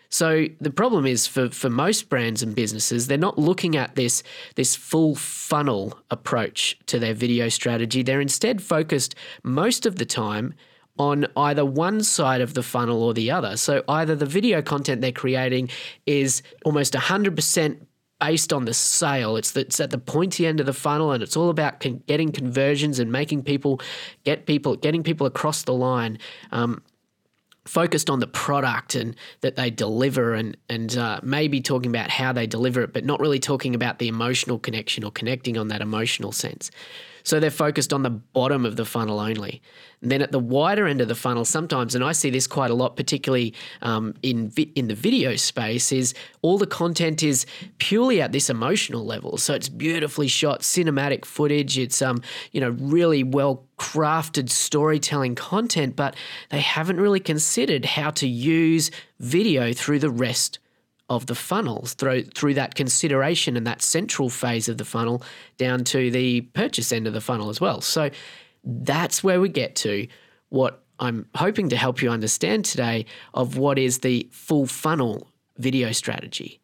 So 0.10 0.48
the 0.60 0.72
problem 0.72 1.06
is 1.06 1.28
for, 1.28 1.50
for 1.50 1.70
most 1.70 2.10
brands 2.10 2.42
and 2.42 2.56
businesses, 2.56 3.08
they're 3.08 3.18
not 3.18 3.38
looking 3.38 3.76
at 3.78 3.96
this, 3.96 4.24
this 4.56 4.76
full 4.76 5.16
funnel 5.16 5.98
approach 6.10 6.78
to 6.88 7.00
their 7.00 7.14
video 7.14 7.48
strategy. 7.50 8.02
They're 8.02 8.22
instead 8.22 8.62
focused 8.62 9.16
most 9.44 9.86
of 9.86 9.98
the 9.98 10.06
time 10.06 10.56
on 10.98 11.28
either 11.38 11.64
one 11.64 12.04
side 12.04 12.42
of 12.42 12.56
the 12.56 12.64
funnel 12.64 13.02
or 13.02 13.14
the 13.14 13.32
other. 13.32 13.56
So 13.56 13.84
either 13.88 14.16
the 14.16 14.26
video 14.26 14.62
content 14.62 15.00
they're 15.00 15.12
creating 15.12 15.70
is 16.06 16.42
almost 16.66 16.94
100% 16.94 17.80
based 18.20 18.52
on 18.52 18.66
the 18.66 18.74
sale. 18.74 19.38
It's, 19.38 19.52
the, 19.52 19.62
it's 19.62 19.80
at 19.80 19.92
the 19.92 19.98
pointy 19.98 20.46
end 20.46 20.60
of 20.60 20.66
the 20.66 20.74
funnel, 20.74 21.12
and 21.12 21.24
it's 21.24 21.38
all 21.38 21.50
about 21.50 21.80
con- 21.80 22.04
getting 22.06 22.34
conversions 22.34 23.00
and 23.00 23.12
making 23.12 23.44
people 23.44 23.80
get 24.26 24.46
people, 24.46 24.76
getting 24.76 25.04
people 25.04 25.26
across 25.26 25.64
the 25.64 25.74
line. 25.74 26.20
Um, 26.52 26.82
focused 27.66 28.10
on 28.10 28.20
the 28.20 28.28
product 28.28 28.96
and 28.96 29.16
that 29.42 29.56
they 29.56 29.70
deliver 29.70 30.34
and 30.34 30.58
and 30.70 30.98
uh, 30.98 31.20
maybe 31.24 31.62
talking 31.62 31.90
about 31.92 32.10
how 32.10 32.34
they 32.34 32.48
deliver 32.48 32.82
it 32.82 32.94
but 32.94 33.06
not 33.06 33.20
really 33.20 33.40
talking 33.40 33.76
about 33.76 34.00
the 34.00 34.08
emotional 34.08 34.58
connection 34.58 35.04
or 35.04 35.12
connecting 35.12 35.58
on 35.58 35.68
that 35.68 35.82
emotional 35.82 36.32
sense 36.32 36.72
so 37.24 37.40
they're 37.40 37.52
focused 37.52 37.94
on 37.94 38.04
the 38.04 38.10
bottom 38.10 38.66
of 38.66 38.76
the 38.76 38.86
funnel 38.86 39.20
only. 39.20 39.62
And 40.02 40.12
then 40.12 40.22
at 40.22 40.32
the 40.32 40.40
wider 40.40 40.88
end 40.88 41.02
of 41.02 41.10
the 41.10 41.16
funnel, 41.16 41.44
sometimes, 41.44 41.94
and 41.94 42.04
I 42.04 42.14
see 42.14 42.30
this 42.30 42.48
quite 42.48 42.72
a 42.72 42.74
lot, 42.74 42.96
particularly 42.96 43.54
um, 43.82 44.14
in 44.24 44.50
vi- 44.50 44.72
in 44.76 44.88
the 44.88 44.96
video 44.96 45.36
space, 45.36 45.92
is 45.92 46.14
all 46.42 46.58
the 46.58 46.68
content 46.68 47.22
is 47.22 47.46
purely 47.80 48.22
at 48.22 48.32
this 48.32 48.50
emotional 48.50 49.06
level. 49.06 49.38
So 49.38 49.54
it's 49.54 49.68
beautifully 49.68 50.30
shot, 50.30 50.62
cinematic 50.62 51.26
footage. 51.26 51.78
It's 51.78 52.02
um 52.02 52.22
you 52.52 52.62
know 52.62 52.70
really 52.80 53.24
well 53.24 53.66
crafted 53.78 54.50
storytelling 54.50 55.36
content, 55.36 55.96
but 55.96 56.16
they 56.50 56.62
haven't 56.62 57.00
really 57.00 57.20
considered 57.20 57.86
how 57.86 58.12
to 58.12 58.28
use 58.28 58.92
video 59.20 59.74
through 59.74 60.00
the 60.00 60.10
rest 60.10 60.60
of 61.10 61.26
the 61.26 61.36
funnels 61.36 61.94
through 61.94 62.24
through 62.24 62.54
that 62.54 62.76
consideration 62.76 63.58
and 63.58 63.66
that 63.66 63.82
central 63.82 64.30
phase 64.30 64.70
of 64.70 64.78
the 64.78 64.86
funnel 64.86 65.24
down 65.58 65.84
to 65.84 66.12
the 66.12 66.42
purchase 66.42 66.92
end 66.92 67.08
of 67.08 67.14
the 67.14 67.22
funnel 67.22 67.50
as 67.50 67.60
well. 67.60 67.82
So 67.82 68.10
that's 68.64 69.24
where 69.24 69.42
we 69.42 69.50
get 69.50 69.76
to 69.78 70.08
what 70.50 70.84
I'm 71.00 71.28
hoping 71.36 71.70
to 71.70 71.78
help 71.78 72.02
you 72.02 72.10
understand 72.10 72.66
today 72.66 73.06
of 73.34 73.58
what 73.58 73.80
is 73.80 74.00
the 74.00 74.28
full 74.32 74.68
funnel 74.68 75.28
video 75.58 75.92
strategy. 75.92 76.60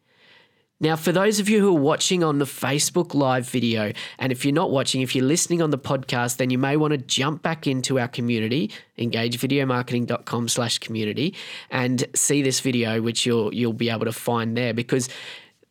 Now, 0.78 0.94
for 0.94 1.10
those 1.10 1.40
of 1.40 1.48
you 1.48 1.60
who 1.60 1.74
are 1.74 1.80
watching 1.80 2.22
on 2.22 2.38
the 2.38 2.44
Facebook 2.44 3.14
Live 3.14 3.48
video, 3.48 3.92
and 4.18 4.30
if 4.30 4.44
you're 4.44 4.52
not 4.52 4.70
watching, 4.70 5.00
if 5.00 5.14
you're 5.14 5.24
listening 5.24 5.62
on 5.62 5.70
the 5.70 5.78
podcast, 5.78 6.36
then 6.36 6.50
you 6.50 6.58
may 6.58 6.76
want 6.76 6.90
to 6.90 6.98
jump 6.98 7.42
back 7.42 7.66
into 7.66 7.98
our 7.98 8.08
community, 8.08 8.70
engagevideomarketing.com 8.98 10.48
slash 10.48 10.78
community, 10.78 11.34
and 11.70 12.04
see 12.14 12.42
this 12.42 12.60
video, 12.60 13.00
which 13.00 13.24
you'll 13.24 13.54
you'll 13.54 13.72
be 13.72 13.88
able 13.88 14.04
to 14.04 14.12
find 14.12 14.54
there 14.54 14.74
because 14.74 15.08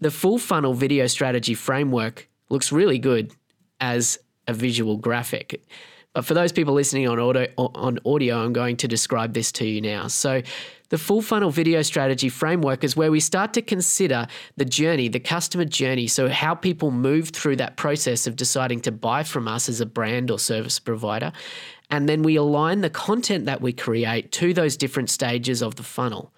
the 0.02 0.10
full 0.10 0.40
funnel 0.40 0.74
video 0.74 1.06
strategy 1.06 1.54
framework 1.54 2.28
looks 2.50 2.72
really 2.72 2.98
good 2.98 3.32
as 3.80 4.18
a 4.48 4.54
visual 4.54 4.98
graphic. 4.98 5.62
But 6.16 6.24
for 6.24 6.34
those 6.34 6.54
people 6.54 6.74
listening 6.74 7.10
on 7.10 7.20
audio, 7.20 7.48
on 7.58 8.00
audio, 8.06 8.38
I'm 8.38 8.54
going 8.54 8.78
to 8.78 8.88
describe 8.88 9.34
this 9.34 9.52
to 9.52 9.66
you 9.66 9.82
now. 9.82 10.08
So, 10.08 10.42
the 10.90 10.98
full 10.98 11.22
funnel 11.22 11.50
video 11.50 11.82
strategy 11.82 12.30
framework 12.30 12.86
is 12.86 12.96
where 12.96 13.12
we 13.12 13.20
start 13.20 13.54
to 13.56 13.62
consider 13.62 14.28
the 14.56 14.64
journey, 14.64 15.10
the 15.10 15.20
customer 15.20 15.66
journey. 15.66 16.08
So, 16.08 16.30
how 16.30 16.56
people 16.56 16.90
move 16.90 17.30
through 17.30 17.58
that 17.58 17.76
process 17.76 18.28
of 18.28 18.38
deciding 18.38 18.80
to 18.82 18.94
buy 18.94 19.24
from 19.24 19.50
us 19.50 19.68
as 19.68 19.82
a 19.82 19.86
brand 19.86 20.32
or 20.32 20.40
service 20.40 20.80
provider. 20.80 21.34
And 21.92 22.08
then 22.08 22.24
we 22.24 22.38
align 22.38 22.80
the 22.80 22.90
content 22.90 23.46
that 23.48 23.60
we 23.60 23.74
create 23.74 24.32
to 24.34 24.54
those 24.54 24.78
different 24.78 25.10
stages 25.10 25.62
of 25.62 25.76
the 25.76 25.84
funnel. 25.84 26.32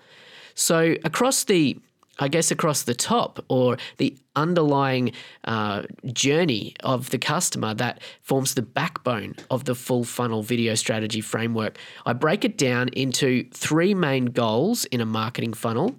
So, 0.55 0.95
across 1.03 1.43
the 1.43 1.77
I 2.19 2.27
guess, 2.27 2.51
across 2.51 2.83
the 2.83 2.93
top 2.93 3.43
or 3.47 3.77
the 3.97 4.17
underlying 4.35 5.11
uh, 5.43 5.83
journey 6.05 6.75
of 6.83 7.09
the 7.09 7.17
customer 7.17 7.73
that 7.75 8.01
forms 8.21 8.53
the 8.53 8.61
backbone 8.61 9.35
of 9.49 9.65
the 9.65 9.75
full 9.75 10.03
funnel 10.03 10.43
video 10.43 10.75
strategy 10.75 11.21
framework. 11.21 11.77
I 12.05 12.13
break 12.13 12.45
it 12.45 12.57
down 12.57 12.89
into 12.89 13.47
three 13.51 13.93
main 13.93 14.25
goals 14.25 14.85
in 14.85 15.01
a 15.01 15.05
marketing 15.05 15.53
funnel. 15.53 15.95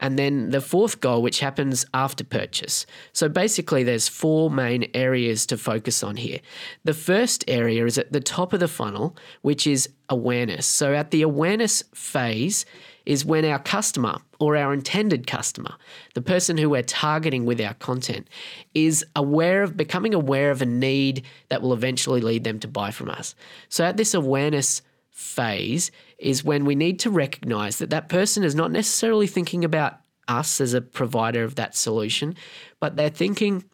And 0.00 0.18
then 0.18 0.50
the 0.50 0.60
fourth 0.60 0.98
goal, 0.98 1.22
which 1.22 1.38
happens 1.38 1.86
after 1.94 2.24
purchase. 2.24 2.86
So 3.12 3.28
basically, 3.28 3.84
there's 3.84 4.08
four 4.08 4.50
main 4.50 4.90
areas 4.94 5.46
to 5.46 5.56
focus 5.56 6.02
on 6.02 6.16
here. 6.16 6.40
The 6.82 6.92
first 6.92 7.44
area 7.46 7.86
is 7.86 7.98
at 7.98 8.12
the 8.12 8.20
top 8.20 8.52
of 8.52 8.58
the 8.58 8.66
funnel, 8.66 9.16
which 9.42 9.64
is 9.64 9.88
awareness. 10.08 10.66
So 10.66 10.92
at 10.92 11.12
the 11.12 11.22
awareness 11.22 11.84
phase, 11.94 12.66
is 13.06 13.24
when 13.24 13.44
our 13.44 13.58
customer 13.58 14.18
or 14.38 14.56
our 14.56 14.72
intended 14.72 15.26
customer, 15.26 15.74
the 16.14 16.22
person 16.22 16.56
who 16.56 16.70
we're 16.70 16.82
targeting 16.82 17.44
with 17.44 17.60
our 17.60 17.74
content, 17.74 18.28
is 18.74 19.04
aware 19.16 19.62
of 19.62 19.76
becoming 19.76 20.14
aware 20.14 20.50
of 20.50 20.62
a 20.62 20.66
need 20.66 21.24
that 21.48 21.62
will 21.62 21.72
eventually 21.72 22.20
lead 22.20 22.44
them 22.44 22.58
to 22.60 22.68
buy 22.68 22.90
from 22.90 23.10
us. 23.10 23.34
So 23.68 23.84
at 23.84 23.96
this 23.96 24.14
awareness 24.14 24.82
phase 25.10 25.90
is 26.18 26.44
when 26.44 26.64
we 26.64 26.74
need 26.74 26.98
to 27.00 27.10
recognize 27.10 27.78
that 27.78 27.90
that 27.90 28.08
person 28.08 28.44
is 28.44 28.54
not 28.54 28.70
necessarily 28.70 29.26
thinking 29.26 29.64
about 29.64 29.98
us 30.28 30.60
as 30.60 30.74
a 30.74 30.80
provider 30.80 31.44
of 31.44 31.56
that 31.56 31.76
solution, 31.76 32.34
but 32.80 32.96
they're 32.96 33.10
thinking 33.10 33.64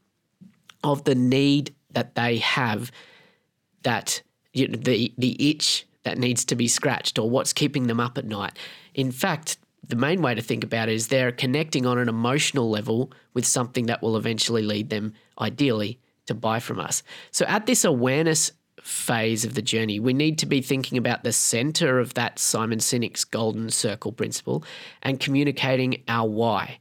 of 0.83 1.05
the 1.05 1.15
need 1.15 1.75
that 1.91 2.15
they 2.15 2.39
have 2.39 2.91
that 3.83 4.23
you 4.53 4.69
know, 4.69 4.79
the 4.79 5.13
the 5.19 5.51
itch 5.51 5.87
that 6.05 6.19
needs 6.19 6.45
to 6.47 6.57
be 6.57 6.69
scratched 6.69 7.19
or 7.19 7.29
what's 7.29 7.53
keeping 7.53 7.87
them 7.87 8.01
up 8.01 8.19
at 8.19 8.25
night. 8.25 8.53
In 8.95 9.11
fact, 9.11 9.59
the 9.87 9.97
main 9.97 10.23
way 10.23 10.35
to 10.35 10.43
think 10.43 10.65
about 10.65 10.89
it 10.89 10.95
is 10.95 11.09
they're 11.09 11.33
connecting 11.33 11.87
on 11.87 11.99
an 11.99 12.09
emotional 12.09 12.71
level 12.71 13.13
with 13.35 13.47
something 13.47 13.87
that 13.87 14.03
will 14.03 14.17
eventually 14.17 14.63
lead 14.63 14.91
them, 14.91 15.15
ideally, 15.41 15.99
to 16.27 16.35
buy 16.35 16.61
from 16.61 16.79
us. 16.79 17.03
So 17.31 17.45
at 17.47 17.67
this 17.67 17.85
awareness 17.85 18.53
phase 18.83 19.45
of 19.45 19.55
the 19.55 19.63
journey, 19.63 19.99
we 19.99 20.13
need 20.13 20.39
to 20.39 20.47
be 20.47 20.61
thinking 20.61 20.99
about 20.99 21.25
the 21.25 21.33
center 21.33 21.99
of 21.99 22.15
that 22.15 22.39
Simon 22.39 22.79
Sinek's 22.79 23.25
golden 23.25 23.71
circle 23.71 24.13
principle 24.13 24.65
and 25.03 25.21
communicating 25.21 26.03
our 26.09 26.29
why. 26.29 26.79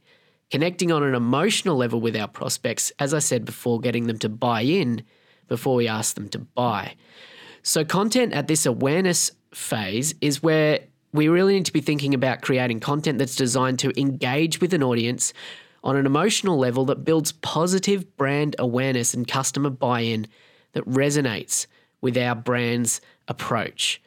Connecting 0.50 0.90
on 0.90 1.02
an 1.02 1.14
emotional 1.14 1.76
level 1.76 2.00
with 2.00 2.16
our 2.16 2.28
prospects, 2.28 2.90
as 2.98 3.12
I 3.12 3.18
said 3.18 3.44
before, 3.44 3.80
getting 3.80 4.06
them 4.06 4.18
to 4.20 4.28
buy 4.28 4.62
in 4.62 5.02
before 5.46 5.74
we 5.74 5.88
ask 5.88 6.14
them 6.14 6.28
to 6.30 6.38
buy. 6.38 6.94
So, 7.68 7.84
content 7.84 8.32
at 8.32 8.48
this 8.48 8.64
awareness 8.64 9.30
phase 9.52 10.14
is 10.22 10.42
where 10.42 10.80
we 11.12 11.28
really 11.28 11.52
need 11.52 11.66
to 11.66 11.72
be 11.74 11.82
thinking 11.82 12.14
about 12.14 12.40
creating 12.40 12.80
content 12.80 13.18
that's 13.18 13.36
designed 13.36 13.78
to 13.80 13.92
engage 14.00 14.58
with 14.62 14.72
an 14.72 14.82
audience 14.82 15.34
on 15.84 15.94
an 15.94 16.06
emotional 16.06 16.56
level 16.56 16.86
that 16.86 17.04
builds 17.04 17.32
positive 17.32 18.16
brand 18.16 18.56
awareness 18.58 19.12
and 19.12 19.28
customer 19.28 19.68
buy 19.68 20.00
in 20.00 20.26
that 20.72 20.82
resonates 20.86 21.66
with 22.00 22.16
our 22.16 22.34
brand's 22.34 23.02
approach. 23.28 24.00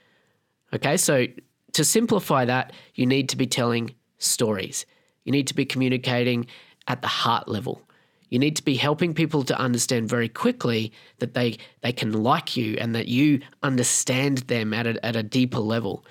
Okay, 0.74 0.98
so 0.98 1.28
to 1.74 1.84
simplify 1.84 2.46
that, 2.46 2.74
you 2.96 3.06
need 3.06 3.30
to 3.30 3.38
be 3.38 3.46
telling 3.46 3.94
stories. 4.18 4.88
You 5.24 5.32
need 5.32 5.46
to 5.46 5.54
be 5.54 5.66
communicating 5.66 6.48
at 6.88 7.04
the 7.04 7.08
heart 7.08 7.48
level. 7.48 7.84
You 8.32 8.40
need 8.40 8.56
to 8.56 8.64
be 8.64 8.76
helping 8.76 9.14
people 9.14 9.44
to 9.44 9.60
understand 9.60 10.10
very 10.10 10.30
quickly 10.30 10.92
that 11.20 11.36
they, 11.36 11.58
they 11.82 11.92
can 11.92 12.24
like 12.24 12.58
you 12.58 12.78
and 12.80 12.96
that 12.96 13.08
you 13.08 13.42
understand 13.62 14.40
them 14.40 14.74
at 14.74 14.88
a, 14.88 15.06
at 15.06 15.16
a 15.16 15.22
deeper 15.22 15.60
level. 15.60 16.04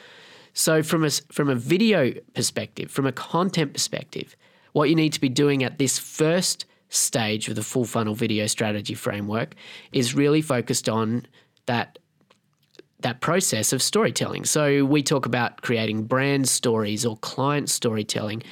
So, 0.53 0.83
from 0.83 1.05
a, 1.05 1.11
from 1.11 1.49
a 1.49 1.55
video 1.55 2.13
perspective, 2.35 2.91
from 2.91 3.07
a 3.07 3.13
content 3.13 3.73
perspective, 3.73 4.37
what 4.73 4.89
you 4.89 4.95
need 4.95 5.13
to 5.15 5.21
be 5.21 5.29
doing 5.29 5.65
at 5.65 5.79
this 5.79 5.99
first 5.99 6.67
stage 6.91 7.49
of 7.49 7.55
the 7.55 7.63
full 7.63 7.85
funnel 7.85 8.15
video 8.15 8.47
strategy 8.47 8.95
framework 8.95 9.55
is 9.93 10.15
really 10.15 10.43
focused 10.43 10.89
on 10.89 11.27
that 11.67 11.99
that 13.03 13.21
process 13.23 13.73
of 13.73 13.81
storytelling. 13.81 14.45
So 14.45 14.85
we 14.85 15.03
talk 15.03 15.25
about 15.25 15.63
creating 15.63 16.05
brand 16.05 16.49
stories 16.49 17.07
or 17.07 17.17
client 17.17 17.71
storytelling 17.71 18.43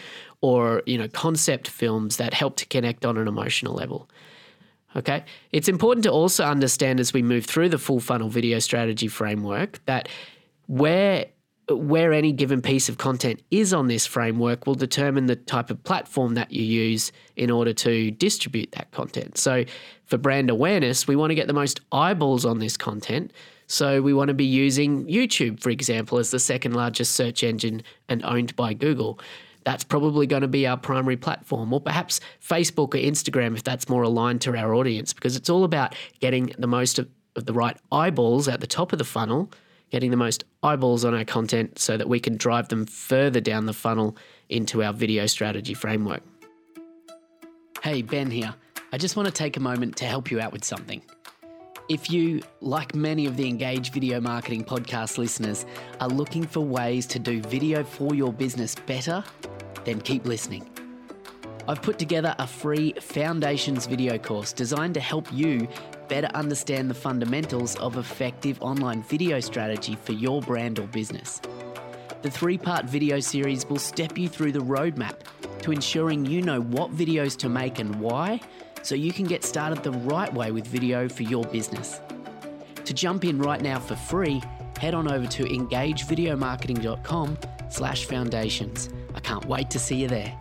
or 0.41 0.83
you 0.87 0.99
know 0.99 1.09
concept 1.09 1.69
films 1.69 2.17
that 2.17 2.35
help 2.35 2.57
to 2.57 2.67
connect 2.67 3.05
on 3.05 3.17
an 3.17 3.29
emotional 3.29 3.75
level. 3.75 4.09
Okay? 4.97 5.25
It's 5.53 5.69
important 5.69 6.05
to 6.05 6.11
also 6.11 6.45
understand 6.45 6.99
as 6.99 7.13
we 7.13 7.23
move 7.23 7.45
through 7.45 7.69
the 7.69 7.79
full 7.79 8.01
funnel 8.01 8.29
video 8.29 8.59
strategy 8.59 9.09
framework 9.09 9.85
that 9.85 10.09
where 10.67 11.27
where 11.71 12.15
any 12.15 12.33
given 12.33 12.63
piece 12.63 12.89
of 12.89 12.97
content 12.97 13.43
is 13.51 13.75
on 13.75 13.89
this 13.89 14.07
framework 14.07 14.67
will 14.67 14.75
determine 14.75 15.27
the 15.27 15.37
type 15.37 15.71
of 15.71 15.83
platform 15.85 16.35
that 16.35 16.51
you 16.51 16.63
use 16.63 17.13
in 17.37 17.51
order 17.51 17.75
to 17.75 18.11
distribute 18.13 18.73
that 18.73 18.91
content. 18.91 19.37
So, 19.37 19.65
for 20.07 20.17
brand 20.17 20.49
awareness, 20.49 21.07
we 21.07 21.15
want 21.15 21.31
to 21.31 21.35
get 21.35 21.47
the 21.47 21.53
most 21.53 21.83
eyeballs 21.93 22.47
on 22.47 22.59
this 22.59 22.79
content. 22.79 23.35
So, 23.67 24.01
we 24.01 24.15
want 24.15 24.29
to 24.29 24.35
be 24.35 24.47
using 24.47 25.07
YouTube, 25.07 25.61
for 25.61 25.69
example, 25.69 26.17
as 26.17 26.31
the 26.31 26.39
second 26.39 26.73
largest 26.73 27.13
search 27.13 27.43
engine 27.43 27.83
and 28.09 28.25
owned 28.25 28.57
by 28.57 28.73
Google 28.73 29.21
that's 29.69 29.85
probably 29.85 30.27
going 30.27 30.41
to 30.41 30.49
be 30.49 30.67
our 30.67 30.79
primary 30.79 31.19
platform, 31.19 31.75
or 31.75 31.79
perhaps 31.79 32.21
Facebook 32.43 32.95
or 32.95 32.99
Instagram 32.99 33.55
if 33.55 33.65
that's 33.65 33.87
more 33.87 34.03
aligned 34.03 34.41
to 34.41 34.57
our 34.57 34.75
audience, 34.75 35.13
because 35.13 35.37
it's 35.37 35.51
all 35.51 35.63
about 35.63 35.95
getting 36.21 36.55
the 36.59 36.67
most 36.67 36.99
of, 36.99 37.07
of 37.37 37.45
the 37.45 37.53
right 37.53 37.77
eyeballs 37.93 38.49
at 38.49 38.63
the 38.63 38.67
top 38.67 38.95
of 38.95 38.99
the 38.99 39.05
funnel, 39.05 39.53
getting 39.91 40.11
the 40.11 40.17
most 40.17 40.47
eyeballs 40.63 41.05
on 41.05 41.13
our 41.13 41.23
content 41.23 41.79
so 41.79 41.99
that 41.99 42.09
we 42.09 42.19
can 42.19 42.39
drive 42.39 42.69
them 42.69 42.87
further 42.87 43.43
down 43.43 43.67
the 43.67 43.75
funnel 43.75 44.17
into 44.49 44.83
our 44.83 44.95
video 44.95 45.27
strategy 45.27 45.75
framework. 45.75 46.23
Hey, 47.83 48.01
Ben 48.01 48.31
here. 48.31 48.55
I 48.91 48.97
just 48.97 49.17
want 49.17 49.27
to 49.27 49.35
take 49.35 49.59
a 49.59 49.61
moment 49.61 49.97
to 49.97 50.07
help 50.07 50.31
you 50.31 50.41
out 50.41 50.51
with 50.51 50.65
something. 50.65 51.03
If 51.89 52.11
you, 52.11 52.43
like 52.61 52.95
many 52.95 53.25
of 53.25 53.39
the 53.39 53.49
Engage 53.49 53.93
Video 53.93 54.21
Marketing 54.21 54.63
podcast 54.63 55.17
listeners, 55.17 55.65
are 56.01 56.09
looking 56.09 56.47
for 56.47 56.61
ways 56.61 57.07
to 57.07 57.19
do 57.19 57.41
video 57.41 57.83
for 57.83 58.15
your 58.15 58.31
business 58.31 58.75
better, 58.75 59.25
then 59.87 60.03
keep 60.03 60.27
listening. 60.27 60.69
I've 61.67 61.81
put 61.81 61.99
together 61.99 62.35
a 62.39 62.47
free 62.47 62.93
Foundations 63.01 63.87
video 63.87 64.19
course 64.19 64.53
designed 64.53 64.93
to 64.95 65.01
help 65.01 65.33
you 65.33 65.67
better 66.09 66.29
understand 66.35 66.91
the 66.91 66.95
fundamentals 66.95 67.75
of 67.77 67.97
effective 67.97 68.61
online 68.61 69.03
video 69.05 69.41
strategy 69.41 69.97
for 69.97 70.13
your 70.13 70.43
brand 70.43 70.79
or 70.79 70.87
business. 70.89 71.41
The 72.21 72.31
three 72.31 72.59
part 72.59 72.85
video 72.85 73.19
series 73.19 73.65
will 73.65 73.79
step 73.79 74.19
you 74.19 74.29
through 74.29 74.53
the 74.53 74.59
roadmap 74.59 75.21
to 75.63 75.73
ensuring 75.73 76.27
you 76.27 76.43
know 76.43 76.61
what 76.61 76.95
videos 76.95 77.35
to 77.39 77.49
make 77.49 77.79
and 77.79 77.95
why 77.99 78.41
so 78.83 78.95
you 78.95 79.13
can 79.13 79.27
get 79.27 79.45
started 79.45 79.83
the 79.83 79.93
right 79.93 80.33
way 80.33 80.53
with 80.53 80.67
video 80.67 81.09
for 81.09 81.23
your 81.23 81.45
business. 81.45 82.01
To 82.85 82.95
jump 82.95 83.25
in 83.25 83.39
right 83.39 83.61
now 83.61 83.79
for 83.79 83.97
free, 83.97 84.43
head 84.79 84.95
on 84.95 85.11
over 85.11 85.27
to 85.27 85.45
engagevideomarketing.com 85.45 87.39
slash 87.69 88.05
foundations. 88.07 88.89
I 89.15 89.21
can't 89.21 89.45
wait 89.45 89.71
to 89.71 89.79
see 89.79 89.97
you 89.97 90.09
there. 90.09 90.39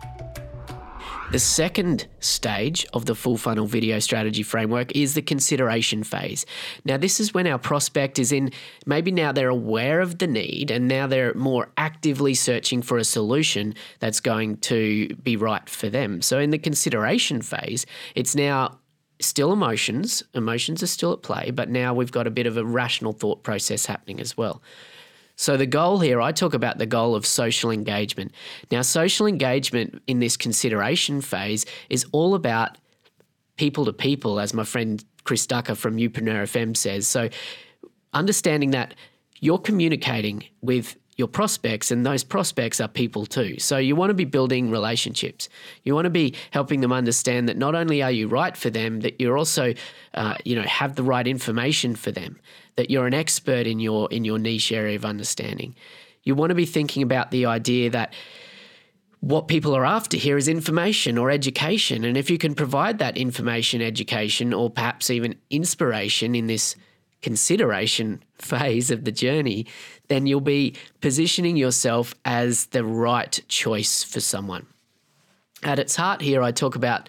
The 1.30 1.38
second 1.38 2.08
stage 2.20 2.86
of 2.94 3.04
the 3.04 3.14
full 3.14 3.36
funnel 3.36 3.66
video 3.66 3.98
strategy 3.98 4.42
framework 4.42 4.96
is 4.96 5.12
the 5.12 5.20
consideration 5.20 6.02
phase. 6.02 6.46
Now, 6.86 6.96
this 6.96 7.20
is 7.20 7.34
when 7.34 7.46
our 7.46 7.58
prospect 7.58 8.18
is 8.18 8.32
in, 8.32 8.50
maybe 8.86 9.10
now 9.10 9.32
they're 9.32 9.50
aware 9.50 10.00
of 10.00 10.18
the 10.18 10.26
need 10.26 10.70
and 10.70 10.88
now 10.88 11.06
they're 11.06 11.34
more 11.34 11.68
actively 11.76 12.32
searching 12.32 12.80
for 12.80 12.96
a 12.96 13.04
solution 13.04 13.74
that's 13.98 14.20
going 14.20 14.56
to 14.58 15.14
be 15.16 15.36
right 15.36 15.68
for 15.68 15.90
them. 15.90 16.22
So, 16.22 16.38
in 16.38 16.48
the 16.48 16.58
consideration 16.58 17.42
phase, 17.42 17.84
it's 18.14 18.34
now 18.34 18.78
still 19.20 19.52
emotions, 19.52 20.22
emotions 20.32 20.82
are 20.82 20.86
still 20.86 21.12
at 21.12 21.20
play, 21.20 21.50
but 21.50 21.68
now 21.68 21.92
we've 21.92 22.12
got 22.12 22.26
a 22.26 22.30
bit 22.30 22.46
of 22.46 22.56
a 22.56 22.64
rational 22.64 23.12
thought 23.12 23.42
process 23.42 23.84
happening 23.84 24.18
as 24.18 24.34
well. 24.34 24.62
So, 25.40 25.56
the 25.56 25.66
goal 25.66 26.00
here, 26.00 26.20
I 26.20 26.32
talk 26.32 26.52
about 26.52 26.78
the 26.78 26.84
goal 26.84 27.14
of 27.14 27.24
social 27.24 27.70
engagement. 27.70 28.32
Now, 28.72 28.82
social 28.82 29.24
engagement 29.24 30.02
in 30.08 30.18
this 30.18 30.36
consideration 30.36 31.20
phase 31.20 31.64
is 31.88 32.04
all 32.10 32.34
about 32.34 32.76
people 33.56 33.84
to 33.84 33.92
people, 33.92 34.40
as 34.40 34.52
my 34.52 34.64
friend 34.64 35.02
Chris 35.22 35.46
Ducker 35.46 35.76
from 35.76 35.96
Youpreneur 35.96 36.42
FM 36.42 36.76
says. 36.76 37.06
So, 37.06 37.28
understanding 38.12 38.72
that 38.72 38.96
you're 39.38 39.60
communicating 39.60 40.42
with 40.60 40.96
your 41.18 41.28
prospects, 41.28 41.90
and 41.90 42.06
those 42.06 42.24
prospects 42.24 42.80
are 42.80 42.88
people 42.88 43.26
too. 43.26 43.58
So 43.58 43.76
you 43.76 43.94
want 43.94 44.10
to 44.10 44.14
be 44.14 44.24
building 44.24 44.70
relationships. 44.70 45.48
You 45.82 45.94
want 45.94 46.06
to 46.06 46.10
be 46.10 46.34
helping 46.52 46.80
them 46.80 46.92
understand 46.92 47.48
that 47.48 47.58
not 47.58 47.74
only 47.74 48.02
are 48.02 48.10
you 48.10 48.28
right 48.28 48.56
for 48.56 48.70
them, 48.70 49.00
that 49.00 49.20
you're 49.20 49.36
also, 49.36 49.74
uh, 50.14 50.36
you 50.44 50.54
know, 50.54 50.62
have 50.62 50.94
the 50.94 51.02
right 51.02 51.26
information 51.26 51.96
for 51.96 52.12
them 52.12 52.38
that 52.78 52.90
you're 52.90 53.08
an 53.08 53.14
expert 53.14 53.66
in 53.66 53.80
your 53.80 54.08
in 54.12 54.24
your 54.24 54.38
niche 54.38 54.70
area 54.70 54.94
of 54.94 55.04
understanding. 55.04 55.74
You 56.22 56.36
want 56.36 56.50
to 56.50 56.54
be 56.54 56.64
thinking 56.64 57.02
about 57.02 57.32
the 57.32 57.46
idea 57.46 57.90
that 57.90 58.14
what 59.18 59.48
people 59.48 59.74
are 59.74 59.84
after 59.84 60.16
here 60.16 60.36
is 60.36 60.46
information 60.46 61.18
or 61.18 61.28
education. 61.28 62.04
And 62.04 62.16
if 62.16 62.30
you 62.30 62.38
can 62.38 62.54
provide 62.54 62.98
that 63.00 63.16
information, 63.16 63.82
education, 63.82 64.54
or 64.54 64.70
perhaps 64.70 65.10
even 65.10 65.34
inspiration 65.50 66.36
in 66.36 66.46
this 66.46 66.76
consideration 67.22 68.22
phase 68.36 68.90
of 68.90 69.04
the 69.04 69.12
journey, 69.12 69.66
then 70.08 70.26
you'll 70.26 70.40
be 70.40 70.74
positioning 71.00 71.56
yourself 71.56 72.14
as 72.24 72.66
the 72.66 72.84
right 72.84 73.40
choice 73.48 74.02
for 74.02 74.20
someone. 74.20 74.66
At 75.62 75.78
its 75.78 75.96
heart, 75.96 76.20
here, 76.20 76.42
I 76.42 76.52
talk 76.52 76.76
about 76.76 77.08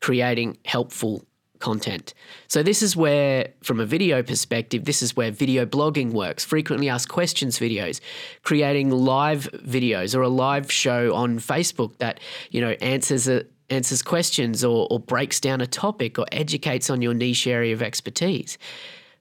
creating 0.00 0.58
helpful 0.64 1.24
content. 1.58 2.12
So, 2.48 2.62
this 2.62 2.82
is 2.82 2.96
where, 2.96 3.48
from 3.62 3.80
a 3.80 3.86
video 3.86 4.22
perspective, 4.22 4.84
this 4.84 5.02
is 5.02 5.16
where 5.16 5.30
video 5.30 5.64
blogging 5.64 6.12
works, 6.12 6.44
frequently 6.44 6.88
asked 6.88 7.08
questions 7.08 7.58
videos, 7.58 8.00
creating 8.42 8.90
live 8.90 9.48
videos 9.52 10.14
or 10.14 10.22
a 10.22 10.28
live 10.28 10.70
show 10.70 11.14
on 11.14 11.38
Facebook 11.38 11.96
that, 11.98 12.20
you 12.50 12.60
know, 12.60 12.70
answers 12.80 13.28
a, 13.28 13.44
answers 13.70 14.02
questions 14.02 14.64
or, 14.64 14.86
or 14.90 15.00
breaks 15.00 15.40
down 15.40 15.60
a 15.60 15.66
topic 15.66 16.18
or 16.18 16.26
educates 16.32 16.90
on 16.90 17.02
your 17.02 17.14
niche 17.14 17.46
area 17.46 17.72
of 17.72 17.82
expertise. 17.82 18.58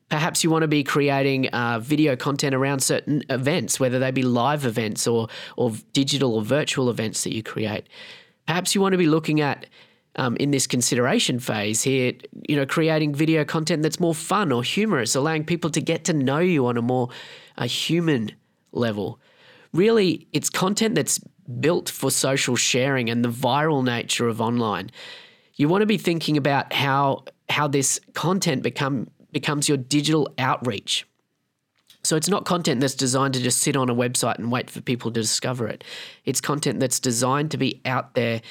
Perhaps 0.10 0.44
you 0.44 0.52
want 0.52 0.62
to 0.62 0.68
be 0.68 0.84
creating 0.84 1.48
uh, 1.48 1.80
video 1.80 2.16
content 2.16 2.54
around 2.54 2.82
certain 2.82 3.24
events, 3.30 3.80
whether 3.80 3.98
they 3.98 4.12
be 4.12 4.22
live 4.22 4.66
events 4.66 5.08
or, 5.08 5.28
or 5.58 5.72
digital 5.94 6.36
or 6.36 6.44
virtual 6.44 6.90
events 6.90 7.24
that 7.24 7.34
you 7.34 7.42
create. 7.42 7.88
Perhaps 8.46 8.76
you 8.76 8.82
want 8.82 8.94
to 8.94 9.00
be 9.00 9.08
looking 9.08 9.42
at 9.42 9.66
um, 10.18 10.38
in 10.38 10.52
this 10.52 10.68
consideration 10.68 11.40
phase 11.40 11.82
here, 11.82 12.14
you 12.48 12.56
know, 12.56 12.66
creating 12.66 13.14
video 13.14 13.44
content 13.44 13.84
that's 13.84 14.00
more 14.00 14.16
fun 14.16 14.52
or 14.52 14.64
humorous, 14.64 15.16
allowing 15.16 15.44
people 15.44 15.70
to 15.72 15.82
get 15.82 16.06
to 16.06 16.14
know 16.14 16.40
you 16.40 16.68
on 16.68 16.78
a 16.78 16.82
more 16.82 17.10
a 17.58 17.66
human 17.66 18.32
level. 18.72 19.20
Really, 19.74 20.28
it's 20.32 20.50
content 20.50 20.96
that's 20.96 21.20
built 21.60 21.90
for 21.90 22.10
social 22.10 22.56
sharing 22.56 23.10
and 23.10 23.24
the 23.24 23.30
viral 23.30 23.84
nature 23.84 24.28
of 24.28 24.40
online. 24.40 24.90
You 25.56 25.68
want 25.68 25.82
to 25.82 25.86
be 25.86 25.98
thinking 25.98 26.38
about 26.38 26.72
how 26.74 27.26
how 27.50 27.68
this 27.68 28.00
content 28.14 28.64
become 28.64 29.10
becomes 29.36 29.68
your 29.68 29.78
digital 29.78 30.34
outreach. 30.38 31.06
So 32.04 32.16
it's 32.16 32.30
not 32.30 32.46
content 32.46 32.80
that's 32.80 32.96
designed 32.96 33.34
to 33.34 33.42
just 33.42 33.60
sit 33.60 33.76
on 33.76 33.90
a 33.90 33.94
website 33.94 34.38
and 34.40 34.50
wait 34.50 34.70
for 34.70 34.80
people 34.80 35.12
to 35.12 35.20
discover 35.20 35.68
it. 35.68 35.84
It's 36.24 36.40
content 36.40 36.80
that's 36.80 37.02
designed 37.02 37.52
to 37.52 37.58
be 37.58 37.82
out 37.84 38.14
there 38.14 38.42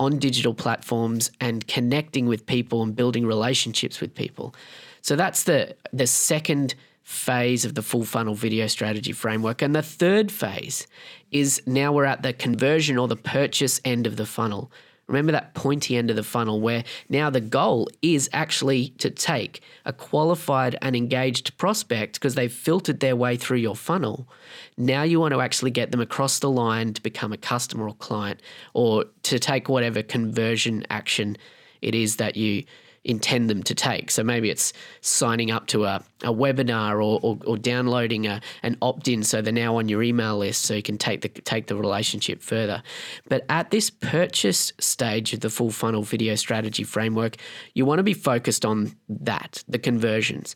on 0.00 0.18
digital 0.18 0.52
platforms 0.52 1.30
and 1.40 1.64
connecting 1.68 2.26
with 2.26 2.44
people 2.44 2.82
and 2.82 2.96
building 2.96 3.24
relationships 3.24 4.00
with 4.00 4.16
people. 4.16 4.52
So 5.00 5.14
that's 5.14 5.44
the 5.44 5.76
the 5.92 6.08
second 6.08 6.74
phase 7.04 7.64
of 7.64 7.76
the 7.76 7.82
full 7.82 8.04
funnel 8.04 8.34
video 8.34 8.66
strategy 8.66 9.12
framework. 9.12 9.62
And 9.62 9.76
the 9.76 9.82
third 9.82 10.32
phase 10.32 10.88
is 11.30 11.62
now 11.66 11.92
we're 11.92 12.04
at 12.04 12.22
the 12.22 12.32
conversion 12.32 12.98
or 12.98 13.06
the 13.06 13.16
purchase 13.16 13.80
end 13.84 14.08
of 14.08 14.16
the 14.16 14.26
funnel. 14.26 14.72
Remember 15.06 15.32
that 15.32 15.54
pointy 15.54 15.96
end 15.96 16.10
of 16.10 16.16
the 16.16 16.22
funnel 16.22 16.60
where 16.60 16.84
now 17.08 17.28
the 17.28 17.40
goal 17.40 17.88
is 18.00 18.30
actually 18.32 18.90
to 18.98 19.10
take 19.10 19.60
a 19.84 19.92
qualified 19.92 20.76
and 20.80 20.96
engaged 20.96 21.56
prospect 21.58 22.14
because 22.14 22.34
they've 22.34 22.52
filtered 22.52 23.00
their 23.00 23.16
way 23.16 23.36
through 23.36 23.58
your 23.58 23.76
funnel. 23.76 24.28
Now 24.76 25.02
you 25.02 25.20
want 25.20 25.34
to 25.34 25.40
actually 25.40 25.70
get 25.70 25.90
them 25.90 26.00
across 26.00 26.38
the 26.38 26.50
line 26.50 26.94
to 26.94 27.02
become 27.02 27.32
a 27.32 27.36
customer 27.36 27.88
or 27.88 27.94
client 27.94 28.40
or 28.74 29.06
to 29.24 29.38
take 29.38 29.68
whatever 29.68 30.02
conversion 30.02 30.84
action 30.88 31.36
it 31.82 31.94
is 31.96 32.16
that 32.16 32.36
you 32.36 32.64
intend 33.04 33.50
them 33.50 33.62
to 33.64 33.74
take. 33.74 34.10
So 34.10 34.22
maybe 34.22 34.48
it's 34.48 34.72
signing 35.00 35.50
up 35.50 35.66
to 35.68 35.84
a, 35.84 36.02
a 36.22 36.32
webinar 36.32 36.94
or, 36.94 37.18
or, 37.22 37.38
or 37.44 37.56
downloading 37.56 38.26
a, 38.26 38.40
an 38.62 38.76
opt 38.80 39.08
in 39.08 39.24
so 39.24 39.42
they're 39.42 39.52
now 39.52 39.76
on 39.76 39.88
your 39.88 40.02
email 40.02 40.38
list 40.38 40.62
so 40.62 40.74
you 40.74 40.82
can 40.82 40.98
take 40.98 41.22
the, 41.22 41.28
take 41.28 41.66
the 41.66 41.76
relationship 41.76 42.42
further. 42.42 42.82
But 43.28 43.44
at 43.48 43.70
this 43.70 43.90
purchase 43.90 44.72
stage 44.78 45.32
of 45.32 45.40
the 45.40 45.50
full 45.50 45.70
funnel 45.70 46.02
video 46.02 46.36
strategy 46.36 46.84
framework, 46.84 47.36
you 47.74 47.84
want 47.84 47.98
to 47.98 48.04
be 48.04 48.14
focused 48.14 48.64
on 48.64 48.94
that, 49.08 49.64
the 49.66 49.78
conversions. 49.78 50.54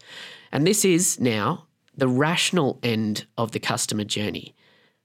And 0.52 0.66
this 0.66 0.84
is 0.84 1.18
now 1.18 1.66
the 1.96 2.08
rational 2.08 2.78
end 2.82 3.26
of 3.36 3.52
the 3.52 3.60
customer 3.60 4.04
journey. 4.04 4.54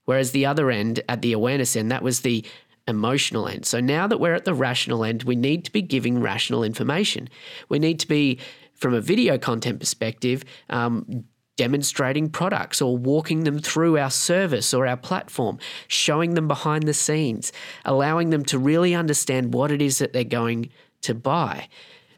Whereas 0.04 0.32
the 0.32 0.46
other 0.46 0.70
end, 0.70 1.02
at 1.08 1.22
the 1.22 1.32
awareness 1.32 1.76
end, 1.76 1.90
that 1.90 2.02
was 2.02 2.20
the 2.20 2.44
emotional 2.88 3.48
end. 3.48 3.66
So 3.66 3.80
now 3.80 4.06
that 4.06 4.18
we're 4.18 4.34
at 4.34 4.44
the 4.44 4.54
rational 4.54 5.04
end, 5.04 5.22
we 5.22 5.36
need 5.36 5.64
to 5.64 5.72
be 5.72 5.82
giving 5.82 6.20
rational 6.20 6.64
information. 6.64 7.28
We 7.68 7.78
need 7.78 8.00
to 8.00 8.08
be, 8.08 8.38
from 8.74 8.94
a 8.94 9.00
video 9.00 9.38
content 9.38 9.80
perspective, 9.80 10.44
um, 10.70 11.24
demonstrating 11.56 12.30
products 12.30 12.80
or 12.80 12.96
walking 12.96 13.44
them 13.44 13.58
through 13.58 13.98
our 13.98 14.10
service 14.10 14.72
or 14.72 14.86
our 14.86 14.96
platform, 14.96 15.58
showing 15.86 16.34
them 16.34 16.48
behind 16.48 16.84
the 16.84 16.94
scenes, 16.94 17.52
allowing 17.84 18.30
them 18.30 18.44
to 18.44 18.58
really 18.58 18.94
understand 18.94 19.52
what 19.54 19.70
it 19.70 19.82
is 19.82 19.98
that 19.98 20.12
they're 20.12 20.24
going 20.24 20.70
to 21.02 21.14
buy. 21.14 21.68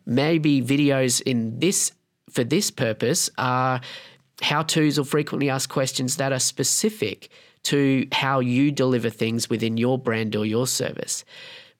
Maybe 0.06 0.62
videos 0.62 1.20
in 1.22 1.58
this 1.58 1.92
for 2.30 2.44
this 2.44 2.70
purpose 2.70 3.30
are 3.38 3.80
how 4.42 4.62
to's 4.62 4.98
or 4.98 5.04
frequently 5.04 5.48
asked 5.48 5.68
questions 5.68 6.16
that 6.16 6.32
are 6.32 6.40
specific 6.40 7.30
to 7.64 8.06
how 8.12 8.40
you 8.40 8.70
deliver 8.70 9.10
things 9.10 9.50
within 9.50 9.76
your 9.76 9.98
brand 9.98 10.36
or 10.36 10.46
your 10.46 10.66
service. 10.66 11.24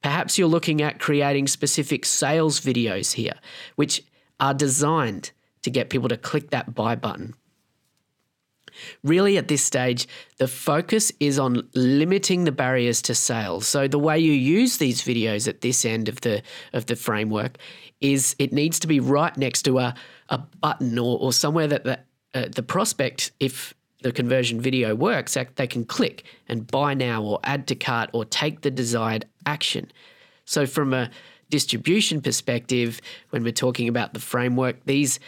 Perhaps 0.03 0.39
you're 0.39 0.49
looking 0.49 0.83
at 0.83 0.99
creating 0.99 1.47
specific 1.47 2.05
sales 2.05 2.61
videos 2.61 3.13
here, 3.13 3.35
which 3.77 4.05
are 4.41 4.53
designed 4.53 5.33
to 5.63 5.71
get 5.71 5.91
people 5.91 6.09
to 6.09 6.17
click 6.17 6.51
that 6.51 6.75
buy 6.75 6.95
button. 6.95 7.35
Really, 9.03 9.39
at 9.39 9.49
this 9.49 9.65
stage, 9.65 10.09
the 10.39 10.49
focus 10.49 11.13
is 11.21 11.39
on 11.39 11.69
limiting 11.75 12.45
the 12.45 12.53
barriers 12.53 13.01
to 13.03 13.15
sales. 13.15 13.67
So, 13.67 13.87
the 13.87 13.99
way 13.99 14.19
you 14.19 14.33
use 14.33 14.79
these 14.79 15.03
videos 15.03 15.47
at 15.47 15.61
this 15.61 15.85
end 15.85 16.09
of 16.09 16.21
the 16.23 16.43
of 16.73 16.87
the 16.87 16.97
framework 16.97 17.57
is 18.01 18.35
it 18.39 18.53
needs 18.53 18.79
to 18.81 18.87
be 18.87 19.01
right 19.01 19.37
next 19.37 19.63
to 19.63 19.79
a, 19.79 19.95
a 20.29 20.39
button 20.39 20.99
or, 20.99 21.19
or 21.19 21.33
somewhere 21.33 21.69
that 21.69 21.85
the, 21.85 22.01
uh, 22.35 22.49
the 22.55 22.63
prospect, 22.63 23.31
if 23.39 23.75
the 24.05 24.13
conversion 24.13 24.61
video 24.61 24.95
works, 24.95 25.37
they 25.57 25.67
can 25.67 25.83
click 25.87 26.25
and 26.47 26.67
buy 26.67 26.93
now 26.93 27.23
or 27.23 27.41
add 27.43 27.67
to 27.67 27.75
cart 27.75 28.11
or 28.13 28.27
take 28.27 28.61
the 28.61 28.71
desired 28.71 29.25
action. 29.47 29.91
So, 30.45 30.67
from 30.67 30.93
a 30.93 31.11
distribution 31.49 32.21
perspective, 32.21 33.01
when 33.31 33.43
we're 33.43 33.53
talking 33.53 33.89
about 33.89 34.13
the 34.13 34.21
framework, 34.21 34.85
these 34.85 35.19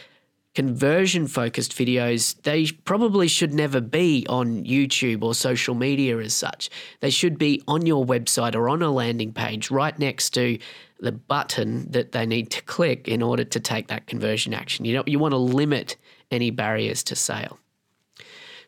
conversion 0.53 1.25
focused 1.25 1.71
videos, 1.71 2.39
they 2.43 2.67
probably 2.85 3.27
should 3.27 3.51
never 3.51 3.81
be 3.81 4.27
on 4.29 4.63
YouTube 4.63 5.23
or 5.23 5.33
social 5.33 5.73
media 5.73 6.19
as 6.19 6.35
such. 6.35 6.69
They 6.99 7.09
should 7.09 7.39
be 7.39 7.63
on 7.67 7.87
your 7.87 8.05
website 8.05 8.53
or 8.53 8.69
on 8.69 8.83
a 8.83 8.91
landing 8.91 9.33
page 9.33 9.71
right 9.71 9.97
next 9.97 10.35
to 10.35 10.59
the 10.99 11.11
button 11.11 11.89
that 11.89 12.11
they 12.11 12.27
need 12.27 12.51
to 12.51 12.61
click 12.61 13.07
in 13.07 13.23
order 13.23 13.43
to 13.43 13.59
take 13.59 13.87
that 13.87 14.05
conversion 14.05 14.53
action. 14.53 14.85
You 14.85 14.97
know, 14.97 15.03
you 15.07 15.17
want 15.17 15.31
to 15.31 15.37
limit 15.37 15.95
any 16.29 16.51
barriers 16.51 17.01
to 17.05 17.15
sale. 17.15 17.57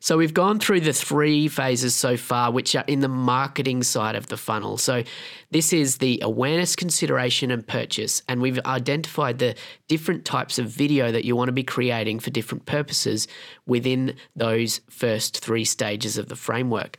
So 0.02 0.18
we've 0.18 0.34
gone 0.34 0.60
through 0.60 0.82
the 0.82 0.94
three 0.94 1.50
phases 1.50 1.94
so 1.94 2.16
far, 2.16 2.52
which 2.52 2.74
are 2.74 2.86
in 2.88 3.02
the 3.02 3.10
marketing 3.10 3.84
side 3.84 4.16
of 4.16 4.28
the 4.28 4.38
funnel. 4.38 4.78
So 4.78 5.04
this 5.52 5.74
is 5.74 5.98
the 5.98 6.20
awareness, 6.24 6.76
consideration, 6.76 7.52
and 7.52 7.68
purchase. 7.68 8.22
And 8.30 8.42
we've 8.42 8.60
identified 8.66 9.40
the 9.40 9.56
different 9.90 10.24
types 10.24 10.58
of 10.58 10.68
video 10.68 11.12
that 11.12 11.26
you 11.26 11.36
want 11.36 11.50
to 11.50 11.54
be 11.54 11.64
creating 11.64 12.20
for 12.20 12.30
different 12.30 12.66
purposes 12.66 13.28
within 13.66 14.16
those 14.38 14.80
first 14.90 15.40
three 15.44 15.66
stages 15.66 16.18
of 16.18 16.30
the 16.30 16.36
framework. 16.38 16.98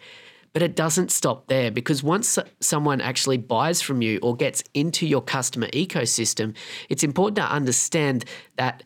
But 0.53 0.63
it 0.63 0.75
doesn't 0.75 1.13
stop 1.13 1.47
there 1.47 1.71
because 1.71 2.03
once 2.03 2.39
someone 2.59 3.01
actually 3.01 3.39
buys 3.39 3.81
from 3.81 4.03
you 4.03 4.19
or 4.21 4.35
gets 4.35 4.65
into 4.75 5.07
your 5.07 5.23
customer 5.23 5.69
ecosystem, 5.69 6.57
it's 6.89 7.05
important 7.05 7.37
to 7.37 7.45
understand 7.45 8.25
that 8.57 8.83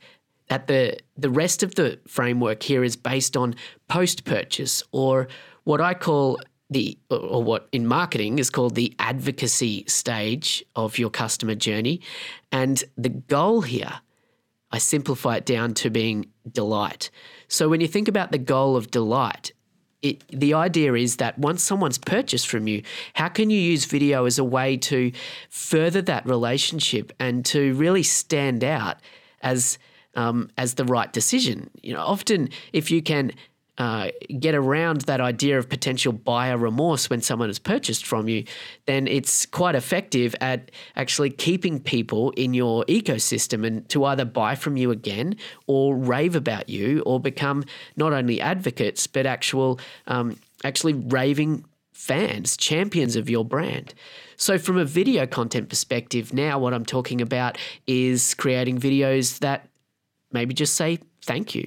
that 0.49 0.67
the 0.67 0.99
the 1.17 1.31
rest 1.31 1.63
of 1.63 1.75
the 1.75 1.99
framework 2.07 2.63
here 2.63 2.85
is 2.85 2.97
based 2.97 3.37
on 3.37 3.55
post 3.89 4.25
purchase 4.25 4.83
or 4.93 5.29
what 5.65 5.81
I 5.81 5.95
call 5.95 6.41
the 6.71 6.99
or 7.11 7.43
what 7.43 7.69
in 7.73 7.87
marketing 7.87 8.39
is 8.39 8.51
called 8.51 8.75
the 8.75 8.95
advocacy 8.99 9.85
stage 9.87 10.65
of 10.75 10.99
your 10.99 11.11
customer 11.11 11.55
journey 11.55 12.01
and 12.53 12.83
the 12.97 13.11
goal 13.11 13.63
here 13.63 14.01
I 14.71 14.79
simplify 14.79 15.37
it 15.37 15.47
down 15.47 15.75
to 15.75 15.91
being 15.91 16.27
delight. 16.51 17.11
So 17.47 17.69
when 17.69 17.81
you 17.81 17.87
think 17.87 18.09
about 18.09 18.33
the 18.33 18.39
goal 18.39 18.75
of 18.75 18.91
delight 18.91 19.53
it, 20.05 20.23
the 20.29 20.53
idea 20.53 20.95
is 20.95 21.17
that 21.17 21.39
once 21.39 21.63
someone's 21.63 21.97
purchased 21.97 22.47
from 22.47 22.69
you, 22.69 22.83
how 23.15 23.29
can 23.29 23.51
you 23.51 23.59
use 23.59 23.87
video 23.87 24.27
as 24.27 24.39
a 24.39 24.45
way 24.45 24.77
to 24.77 25.11
further 25.49 26.03
that 26.03 26.27
relationship 26.27 27.13
and 27.19 27.45
to 27.47 27.75
really 27.75 28.03
stand 28.03 28.63
out 28.63 28.99
as 29.41 29.79
um, 30.17 30.51
as 30.57 30.75
the 30.75 30.85
right 30.85 31.13
decision. 31.13 31.71
You 31.83 31.95
know, 31.95 32.01
often 32.01 32.49
if 32.73 32.91
you 32.91 33.03
can 33.03 33.33
uh, 33.77 34.09
get 34.39 34.55
around 34.55 35.03
that 35.03 35.21
idea 35.21 35.59
of 35.59 35.69
potential 35.69 36.13
buyer 36.13 36.57
remorse 36.57 37.11
when 37.11 37.21
someone 37.21 37.49
has 37.49 37.59
purchased 37.59 38.07
from 38.07 38.29
you, 38.29 38.45
then 38.87 39.09
it's 39.09 39.47
quite 39.47 39.75
effective 39.75 40.35
at 40.41 40.71
actually 40.95 41.31
keeping 41.31 41.81
people 41.81 42.31
in 42.33 42.55
your 42.55 42.85
ecosystem 42.85 43.67
and 43.67 43.89
to 43.89 44.05
either 44.05 44.25
buy 44.25 44.55
from 44.55 44.77
you 44.77 44.93
again 44.93 45.37
or 45.67 45.97
rave 45.97 46.37
about 46.37 46.69
you 46.69 47.01
or 47.01 47.19
become 47.19 47.65
not 47.97 48.13
only 48.13 48.41
advocates 48.41 49.09
but 49.09 49.27
actual 49.27 49.81
um, 50.07 50.37
actually 50.63 50.95
raving 50.95 51.65
fans, 51.93 52.57
champions 52.57 53.17
of 53.17 53.29
your 53.29 53.45
brand. 53.45 53.95
So, 54.37 54.59
from 54.59 54.77
a 54.77 54.85
video 54.85 55.27
content 55.27 55.69
perspective, 55.69 56.33
now 56.33 56.59
what 56.59 56.75
I'm 56.75 56.85
talking 56.85 57.21
about 57.21 57.57
is 57.87 58.35
creating 58.35 58.79
videos 58.79 59.39
that 59.39 59.69
maybe 60.35 60.53
just 60.53 60.75
say 60.75 60.99
thank 61.23 61.55
you 61.55 61.67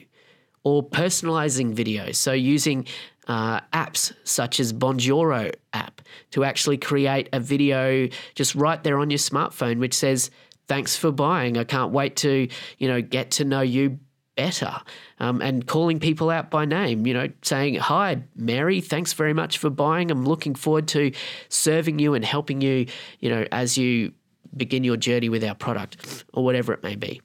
or 0.63 0.84
personalizing 0.84 1.73
videos. 1.73 2.15
So 2.17 2.34
using 2.34 2.86
uh, 3.27 3.62
apps 3.73 4.13
such 4.23 4.60
as 4.60 4.73
Bonjoro 4.73 5.53
app 5.73 6.01
to 6.32 6.43
actually 6.43 6.77
create 6.77 7.30
a 7.34 7.39
video 7.39 8.08
just 8.36 8.53
right 8.53 8.84
there 8.84 8.99
on 8.99 9.10
your 9.10 9.17
smartphone, 9.17 9.80
which 9.80 9.93
says, 9.93 10.30
"Thanks 10.67 10.95
for 10.95 11.12
buying. 11.12 11.58
I 11.58 11.63
can't 11.63 11.91
wait 11.91 12.17
to 12.17 12.47
you 12.77 12.88
know 12.88 13.01
get 13.01 13.32
to 13.32 13.45
know 13.45 13.62
you 13.62 13.99
better 14.38 14.80
um, 15.19 15.41
and 15.41 15.67
calling 15.67 15.99
people 15.99 16.30
out 16.30 16.49
by 16.49 16.63
name, 16.63 17.08
you 17.08 17.13
know, 17.13 17.27
saying, 17.41 17.75
Hi, 17.75 18.21
Mary, 18.36 18.80
thanks 18.80 19.12
very 19.12 19.34
much 19.34 19.58
for 19.58 19.69
buying. 19.69 20.12
I'm 20.12 20.25
looking 20.25 20.56
forward 20.56 20.88
to 20.89 21.12
serving 21.49 21.99
you 21.99 22.13
and 22.13 22.23
helping 22.23 22.62
you, 22.62 22.86
you 23.19 23.30
know, 23.30 23.45
as 23.51 23.77
you 23.77 24.13
begin 24.56 24.84
your 24.84 24.95
journey 24.95 25.27
with 25.27 25.43
our 25.43 25.56
product 25.56 26.23
or 26.34 26.45
whatever 26.45 26.71
it 26.71 26.84
may 26.84 26.95
be. 26.95 27.19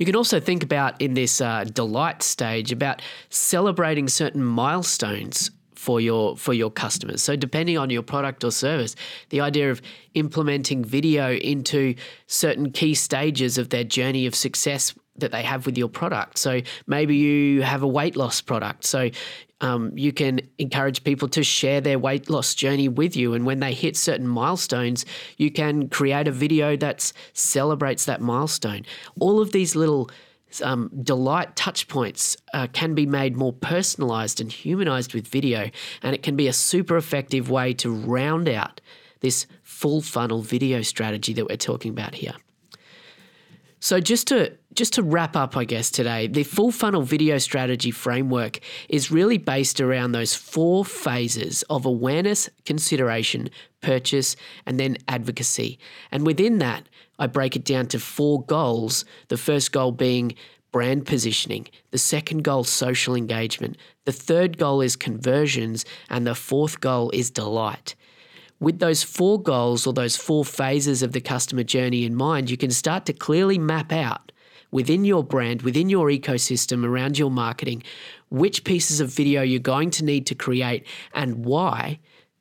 You 0.00 0.06
can 0.06 0.16
also 0.16 0.40
think 0.40 0.62
about 0.62 0.98
in 0.98 1.12
this 1.12 1.42
uh, 1.42 1.64
delight 1.64 2.22
stage 2.22 2.72
about 2.72 3.02
celebrating 3.28 4.08
certain 4.08 4.42
milestones 4.42 5.50
for 5.74 6.00
your 6.00 6.38
for 6.38 6.54
your 6.54 6.70
customers. 6.70 7.22
So 7.22 7.36
depending 7.36 7.76
on 7.76 7.90
your 7.90 8.02
product 8.02 8.42
or 8.42 8.50
service, 8.50 8.96
the 9.28 9.42
idea 9.42 9.70
of 9.70 9.82
implementing 10.14 10.82
video 10.82 11.34
into 11.34 11.94
certain 12.26 12.72
key 12.72 12.94
stages 12.94 13.58
of 13.58 13.68
their 13.68 13.84
journey 13.84 14.24
of 14.24 14.34
success 14.34 14.94
that 15.16 15.32
they 15.32 15.42
have 15.42 15.66
with 15.66 15.76
your 15.76 15.88
product. 15.88 16.38
So 16.38 16.62
maybe 16.86 17.16
you 17.16 17.60
have 17.60 17.82
a 17.82 17.88
weight 17.88 18.16
loss 18.16 18.40
product. 18.40 18.84
So 18.84 19.10
um, 19.60 19.92
you 19.96 20.12
can 20.12 20.40
encourage 20.58 21.04
people 21.04 21.28
to 21.28 21.42
share 21.42 21.80
their 21.80 21.98
weight 21.98 22.30
loss 22.30 22.54
journey 22.54 22.88
with 22.88 23.16
you. 23.16 23.34
And 23.34 23.44
when 23.44 23.60
they 23.60 23.72
hit 23.72 23.96
certain 23.96 24.26
milestones, 24.26 25.04
you 25.36 25.50
can 25.50 25.88
create 25.88 26.28
a 26.28 26.32
video 26.32 26.76
that 26.76 27.12
celebrates 27.32 28.04
that 28.06 28.20
milestone. 28.20 28.84
All 29.18 29.40
of 29.40 29.52
these 29.52 29.76
little 29.76 30.10
um, 30.62 30.90
delight 31.02 31.54
touch 31.56 31.88
points 31.88 32.36
uh, 32.54 32.66
can 32.72 32.94
be 32.94 33.06
made 33.06 33.36
more 33.36 33.52
personalized 33.52 34.40
and 34.40 34.50
humanized 34.50 35.14
with 35.14 35.28
video. 35.28 35.70
And 36.02 36.14
it 36.14 36.22
can 36.22 36.36
be 36.36 36.48
a 36.48 36.52
super 36.52 36.96
effective 36.96 37.50
way 37.50 37.74
to 37.74 37.92
round 37.92 38.48
out 38.48 38.80
this 39.20 39.46
full 39.62 40.00
funnel 40.00 40.42
video 40.42 40.82
strategy 40.82 41.32
that 41.34 41.48
we're 41.48 41.56
talking 41.56 41.90
about 41.90 42.14
here. 42.14 42.34
So 43.80 43.98
just 43.98 44.28
to 44.28 44.52
just 44.74 44.92
to 44.94 45.02
wrap 45.02 45.34
up, 45.34 45.56
I 45.56 45.64
guess 45.64 45.90
today, 45.90 46.26
the 46.26 46.44
full 46.44 46.70
funnel 46.70 47.02
video 47.02 47.38
strategy 47.38 47.90
framework 47.90 48.60
is 48.88 49.10
really 49.10 49.38
based 49.38 49.80
around 49.80 50.12
those 50.12 50.34
four 50.34 50.84
phases 50.84 51.64
of 51.64 51.86
awareness, 51.86 52.48
consideration, 52.66 53.50
purchase, 53.80 54.36
and 54.66 54.78
then 54.78 54.98
advocacy. 55.08 55.78
And 56.12 56.24
within 56.24 56.58
that, 56.58 56.88
I 57.18 57.26
break 57.26 57.56
it 57.56 57.64
down 57.64 57.86
to 57.88 57.98
four 57.98 58.42
goals. 58.44 59.04
The 59.28 59.38
first 59.38 59.72
goal 59.72 59.92
being 59.92 60.34
brand 60.72 61.04
positioning, 61.06 61.66
the 61.90 61.98
second 61.98 62.44
goal 62.44 62.62
social 62.62 63.16
engagement, 63.16 63.76
the 64.04 64.12
third 64.12 64.56
goal 64.56 64.82
is 64.82 64.94
conversions, 64.94 65.84
and 66.08 66.26
the 66.26 66.34
fourth 66.36 66.80
goal 66.80 67.10
is 67.10 67.30
delight 67.30 67.96
with 68.60 68.78
those 68.78 69.02
four 69.02 69.42
goals 69.42 69.86
or 69.86 69.92
those 69.92 70.16
four 70.16 70.44
phases 70.44 71.02
of 71.02 71.12
the 71.12 71.20
customer 71.20 71.62
journey 71.62 72.04
in 72.04 72.14
mind, 72.14 72.50
you 72.50 72.56
can 72.56 72.70
start 72.70 73.06
to 73.06 73.12
clearly 73.12 73.58
map 73.58 73.90
out 73.90 74.32
within 74.70 75.04
your 75.04 75.24
brand, 75.24 75.62
within 75.62 75.88
your 75.88 76.08
ecosystem, 76.08 76.84
around 76.84 77.18
your 77.18 77.30
marketing, 77.30 77.82
which 78.28 78.62
pieces 78.62 79.00
of 79.00 79.08
video 79.08 79.42
you're 79.42 79.58
going 79.58 79.90
to 79.90 80.04
need 80.04 80.26
to 80.26 80.34
create 80.34 80.86
and 81.12 81.44
why 81.44 81.98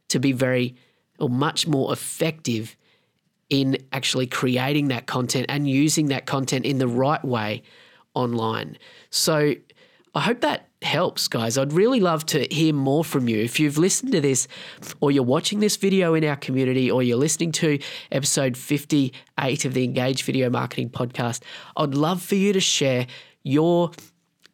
to 0.09 0.19
be 0.19 0.31
very 0.31 0.75
or 1.19 1.29
much 1.29 1.67
more 1.67 1.91
effective 1.91 2.75
in 3.49 3.77
actually 3.91 4.27
creating 4.27 4.89
that 4.89 5.07
content 5.07 5.45
and 5.49 5.67
using 5.67 6.07
that 6.07 6.25
content 6.25 6.65
in 6.65 6.77
the 6.77 6.87
right 6.87 7.23
way 7.25 7.63
online. 8.13 8.77
So 9.09 9.55
I 10.13 10.21
hope 10.21 10.41
that 10.41 10.68
helps, 10.81 11.27
guys. 11.27 11.57
I'd 11.57 11.73
really 11.73 11.99
love 11.99 12.25
to 12.27 12.47
hear 12.49 12.73
more 12.73 13.03
from 13.03 13.27
you. 13.27 13.39
If 13.39 13.59
you've 13.59 13.77
listened 13.77 14.11
to 14.13 14.21
this, 14.21 14.47
or 15.01 15.11
you're 15.11 15.23
watching 15.23 15.59
this 15.59 15.75
video 15.75 16.13
in 16.13 16.23
our 16.23 16.35
community, 16.35 16.89
or 16.89 17.03
you're 17.03 17.17
listening 17.17 17.51
to 17.53 17.79
episode 18.11 18.55
58 18.55 19.65
of 19.65 19.73
the 19.73 19.83
Engage 19.83 20.23
Video 20.23 20.49
Marketing 20.49 20.89
Podcast, 20.89 21.41
I'd 21.75 21.95
love 21.95 22.21
for 22.21 22.35
you 22.35 22.53
to 22.53 22.59
share 22.59 23.07
your 23.43 23.91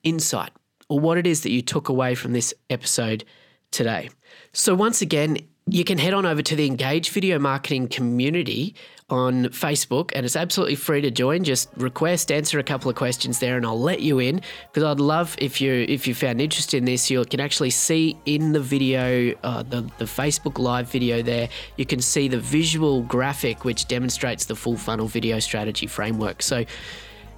insight 0.03 0.51
or 0.89 0.99
what 0.99 1.17
it 1.17 1.27
is 1.27 1.41
that 1.41 1.51
you 1.51 1.61
took 1.61 1.89
away 1.89 2.15
from 2.15 2.33
this 2.33 2.53
episode 2.69 3.23
today. 3.71 4.09
So, 4.53 4.73
once 4.73 5.01
again, 5.01 5.37
you 5.67 5.83
can 5.83 5.97
head 5.97 6.13
on 6.13 6.25
over 6.25 6.41
to 6.43 6.55
the 6.55 6.67
Engage 6.67 7.09
Video 7.09 7.39
Marketing 7.39 7.87
community 7.87 8.75
on 9.09 9.45
Facebook, 9.45 10.11
and 10.15 10.25
it's 10.25 10.35
absolutely 10.35 10.75
free 10.75 11.01
to 11.01 11.11
join. 11.11 11.43
Just 11.43 11.69
request, 11.77 12.31
answer 12.31 12.57
a 12.57 12.63
couple 12.63 12.89
of 12.89 12.95
questions 12.95 13.39
there, 13.39 13.55
and 13.55 13.65
I'll 13.65 13.79
let 13.79 14.01
you 14.01 14.19
in. 14.19 14.41
Because 14.71 14.83
I'd 14.83 14.99
love 14.99 15.35
if 15.37 15.61
you 15.61 15.85
if 15.87 16.07
you 16.07 16.15
found 16.15 16.41
interest 16.41 16.73
in 16.73 16.85
this, 16.85 17.11
you 17.11 17.23
can 17.25 17.39
actually 17.39 17.69
see 17.69 18.17
in 18.25 18.51
the 18.51 18.59
video, 18.59 19.33
uh, 19.43 19.63
the 19.63 19.81
the 19.97 20.05
Facebook 20.05 20.57
Live 20.57 20.89
video 20.89 21.21
there, 21.21 21.49
you 21.77 21.85
can 21.85 22.01
see 22.01 22.27
the 22.27 22.39
visual 22.39 23.03
graphic 23.03 23.63
which 23.63 23.87
demonstrates 23.87 24.45
the 24.45 24.55
full 24.55 24.77
funnel 24.77 25.07
video 25.07 25.39
strategy 25.39 25.87
framework. 25.87 26.41
So 26.41 26.65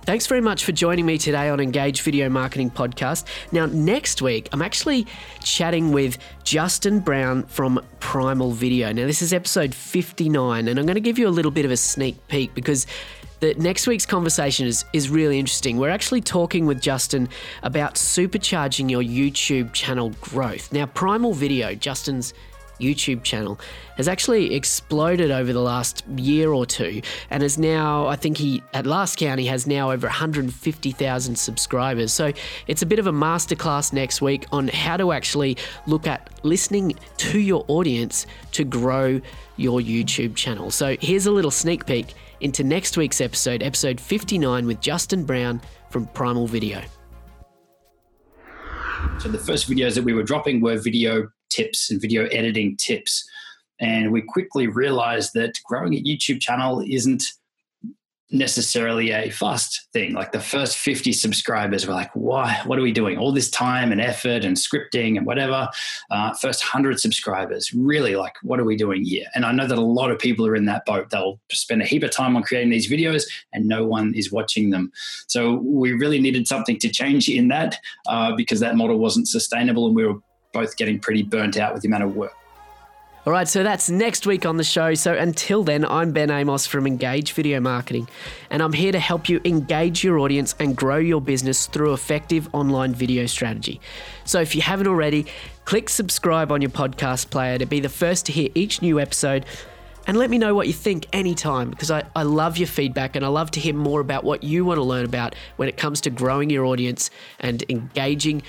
Thanks 0.07 0.25
very 0.25 0.39
much 0.39 0.63
for 0.63 0.71
joining 0.71 1.05
me 1.05 1.17
today 1.17 1.49
on 1.49 1.59
Engage 1.59 2.01
Video 2.01 2.29
Marketing 2.29 2.71
Podcast. 2.71 3.25
Now, 3.51 3.65
next 3.65 4.21
week, 4.21 4.47
I'm 4.53 4.61
actually 4.61 5.05
chatting 5.43 5.91
with 5.91 6.17
Justin 6.45 7.01
Brown 7.01 7.43
from 7.47 7.85
Primal 7.99 8.53
Video. 8.53 8.93
Now, 8.93 9.05
this 9.05 9.21
is 9.21 9.33
episode 9.33 9.75
59, 9.75 10.69
and 10.69 10.79
I'm 10.79 10.85
going 10.85 10.95
to 10.95 11.01
give 11.01 11.19
you 11.19 11.27
a 11.27 11.29
little 11.29 11.51
bit 11.51 11.65
of 11.65 11.71
a 11.71 11.75
sneak 11.75 12.25
peek 12.29 12.53
because 12.53 12.87
the 13.41 13.53
next 13.55 13.85
week's 13.85 14.05
conversation 14.05 14.65
is, 14.65 14.85
is 14.93 15.09
really 15.09 15.39
interesting. 15.39 15.75
We're 15.75 15.89
actually 15.89 16.21
talking 16.21 16.65
with 16.65 16.81
Justin 16.81 17.27
about 17.61 17.95
supercharging 17.95 18.89
your 18.89 19.03
YouTube 19.03 19.73
channel 19.73 20.11
growth. 20.21 20.71
Now, 20.71 20.85
Primal 20.85 21.33
Video, 21.33 21.75
Justin's 21.75 22.33
YouTube 22.79 23.23
channel 23.23 23.59
has 23.97 24.07
actually 24.07 24.53
exploded 24.53 25.31
over 25.31 25.51
the 25.51 25.61
last 25.61 26.05
year 26.15 26.51
or 26.51 26.65
two 26.65 27.01
and 27.29 27.43
is 27.43 27.57
now, 27.57 28.07
I 28.07 28.15
think 28.15 28.37
he, 28.37 28.63
at 28.73 28.85
last 28.85 29.17
count, 29.17 29.39
he 29.39 29.47
has 29.47 29.67
now 29.67 29.91
over 29.91 30.07
150,000 30.07 31.35
subscribers. 31.35 32.13
So 32.13 32.31
it's 32.67 32.81
a 32.81 32.85
bit 32.85 32.99
of 32.99 33.07
a 33.07 33.11
masterclass 33.11 33.91
next 33.93 34.21
week 34.21 34.45
on 34.51 34.67
how 34.67 34.97
to 34.97 35.11
actually 35.11 35.57
look 35.87 36.07
at 36.07 36.29
listening 36.43 36.93
to 37.17 37.39
your 37.39 37.65
audience 37.67 38.25
to 38.51 38.63
grow 38.63 39.19
your 39.57 39.79
YouTube 39.79 40.35
channel. 40.35 40.71
So 40.71 40.95
here's 40.99 41.25
a 41.25 41.31
little 41.31 41.51
sneak 41.51 41.85
peek 41.85 42.13
into 42.41 42.63
next 42.63 42.97
week's 42.97 43.19
episode, 43.19 43.63
episode 43.63 43.99
59 43.99 44.67
with 44.67 44.79
Justin 44.79 45.25
Brown 45.25 45.61
from 45.89 46.05
Primal 46.07 46.47
Video. 46.47 46.81
So 49.19 49.29
the 49.29 49.37
first 49.39 49.69
videos 49.69 49.95
that 49.95 50.03
we 50.03 50.13
were 50.13 50.23
dropping 50.23 50.61
were 50.61 50.77
video 50.77 51.29
tips 51.49 51.89
and 51.89 52.01
video 52.01 52.25
editing 52.27 52.77
tips. 52.77 53.27
And 53.79 54.11
we 54.11 54.21
quickly 54.21 54.67
realized 54.67 55.33
that 55.35 55.59
growing 55.65 55.93
a 55.93 56.01
YouTube 56.01 56.41
channel 56.41 56.83
isn't 56.87 57.23
necessarily 58.29 59.11
a 59.11 59.29
fast 59.29 59.87
thing. 59.93 60.13
Like 60.13 60.31
the 60.31 60.39
first 60.39 60.77
50 60.77 61.13
subscribers 61.13 61.87
were 61.87 61.93
like, 61.93 62.11
why? 62.13 62.59
What 62.65 62.77
are 62.77 62.81
we 62.81 62.91
doing? 62.91 63.17
All 63.17 63.31
this 63.31 63.49
time 63.49 63.91
and 63.91 64.01
effort 64.01 64.43
and 64.43 64.57
scripting 64.57 65.17
and 65.17 65.25
whatever. 65.25 65.69
Uh, 66.11 66.33
first 66.33 66.61
100 66.61 66.99
subscribers, 66.99 67.73
really 67.73 68.15
like, 68.15 68.33
what 68.43 68.59
are 68.59 68.65
we 68.65 68.75
doing 68.75 69.05
here? 69.05 69.25
And 69.33 69.45
I 69.45 69.53
know 69.53 69.65
that 69.65 69.77
a 69.77 69.81
lot 69.81 70.11
of 70.11 70.19
people 70.19 70.45
are 70.45 70.55
in 70.55 70.65
that 70.65 70.85
boat. 70.85 71.09
They'll 71.09 71.39
spend 71.51 71.81
a 71.81 71.85
heap 71.85 72.03
of 72.03 72.11
time 72.11 72.35
on 72.35 72.43
creating 72.43 72.69
these 72.69 72.91
videos 72.91 73.23
and 73.53 73.65
no 73.65 73.85
one 73.85 74.13
is 74.13 74.31
watching 74.31 74.71
them. 74.71 74.91
So 75.27 75.55
we 75.63 75.93
really 75.93 76.19
needed 76.19 76.47
something 76.47 76.77
to 76.79 76.89
change 76.89 77.29
in 77.29 77.47
that 77.47 77.79
uh, 78.07 78.35
because 78.35 78.59
that 78.59 78.75
model 78.75 78.97
wasn't 78.97 79.29
sustainable 79.29 79.87
and 79.87 79.95
we 79.95 80.05
were 80.05 80.19
both 80.57 80.75
getting 80.75 80.97
pretty 80.97 81.21
burnt 81.21 81.55
out 81.55 81.71
with 81.73 81.83
the 81.83 81.87
amount 81.87 82.03
of 82.03 82.15
work. 82.15 82.33
All 83.27 83.33
right, 83.33 83.47
so 83.47 83.61
that's 83.61 83.89
next 83.89 84.25
week 84.25 84.45
on 84.45 84.55
the 84.55 84.63
show. 84.63 84.93
So 84.93 85.13
until 85.13 85.61
then, 85.61 85.85
I'm 85.85 86.13
Ben 86.13 86.31
Amos 86.31 86.65
from 86.65 86.87
Engage 86.87 87.33
Video 87.33 87.59
Marketing, 87.59 88.07
and 88.49 88.63
I'm 88.63 88.71
here 88.71 88.91
to 88.93 88.99
help 88.99 89.27
you 89.27 89.41
engage 89.43 90.03
your 90.03 90.17
audience 90.19 90.55
and 90.59 90.75
grow 90.75 90.95
your 90.95 91.21
business 91.21 91.67
through 91.67 91.93
effective 91.93 92.49
online 92.53 92.95
video 92.95 93.25
strategy. 93.25 93.81
So 94.23 94.39
if 94.39 94.55
you 94.55 94.61
haven't 94.61 94.87
already, 94.87 95.25
click 95.65 95.89
subscribe 95.89 96.51
on 96.53 96.61
your 96.61 96.71
podcast 96.71 97.29
player 97.29 97.57
to 97.57 97.65
be 97.65 97.81
the 97.81 97.89
first 97.89 98.25
to 98.27 98.31
hear 98.31 98.49
each 98.55 98.81
new 98.81 98.99
episode. 98.99 99.45
And 100.07 100.15
let 100.15 100.29
me 100.29 100.37
know 100.37 100.55
what 100.55 100.67
you 100.67 100.73
think 100.73 101.05
anytime 101.11 101.69
because 101.69 101.91
I, 101.91 102.03
I 102.15 102.23
love 102.23 102.57
your 102.57 102.67
feedback 102.67 103.17
and 103.17 103.25
I 103.25 103.27
love 103.27 103.51
to 103.51 103.59
hear 103.59 103.73
more 103.73 103.99
about 103.99 104.23
what 104.23 104.41
you 104.41 104.63
want 104.63 104.77
to 104.77 104.83
learn 104.83 105.03
about 105.03 105.35
when 105.57 105.67
it 105.67 105.75
comes 105.75 105.99
to 106.01 106.09
growing 106.09 106.49
your 106.49 106.63
audience 106.63 107.09
and 107.41 107.61
engaging 107.67 108.41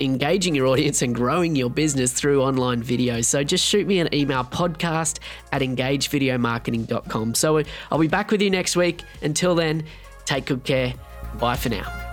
engaging 0.00 0.54
your 0.54 0.66
audience 0.66 1.02
and 1.02 1.14
growing 1.14 1.56
your 1.56 1.70
business 1.70 2.12
through 2.12 2.42
online 2.42 2.82
video. 2.82 3.20
So 3.20 3.42
just 3.42 3.64
shoot 3.64 3.86
me 3.86 3.98
an 4.00 4.12
email 4.14 4.44
podcast 4.44 5.18
at 5.52 5.62
engagevideomarketing.com. 5.62 7.34
So 7.34 7.58
uh, 7.58 7.64
I'll 7.90 7.98
be 7.98 8.08
back 8.08 8.30
with 8.30 8.42
you 8.42 8.50
next 8.50 8.76
week. 8.76 9.02
Until 9.22 9.54
then, 9.54 9.84
take 10.24 10.46
good 10.46 10.64
care. 10.64 10.94
Bye 11.38 11.56
for 11.56 11.68
now. 11.68 12.05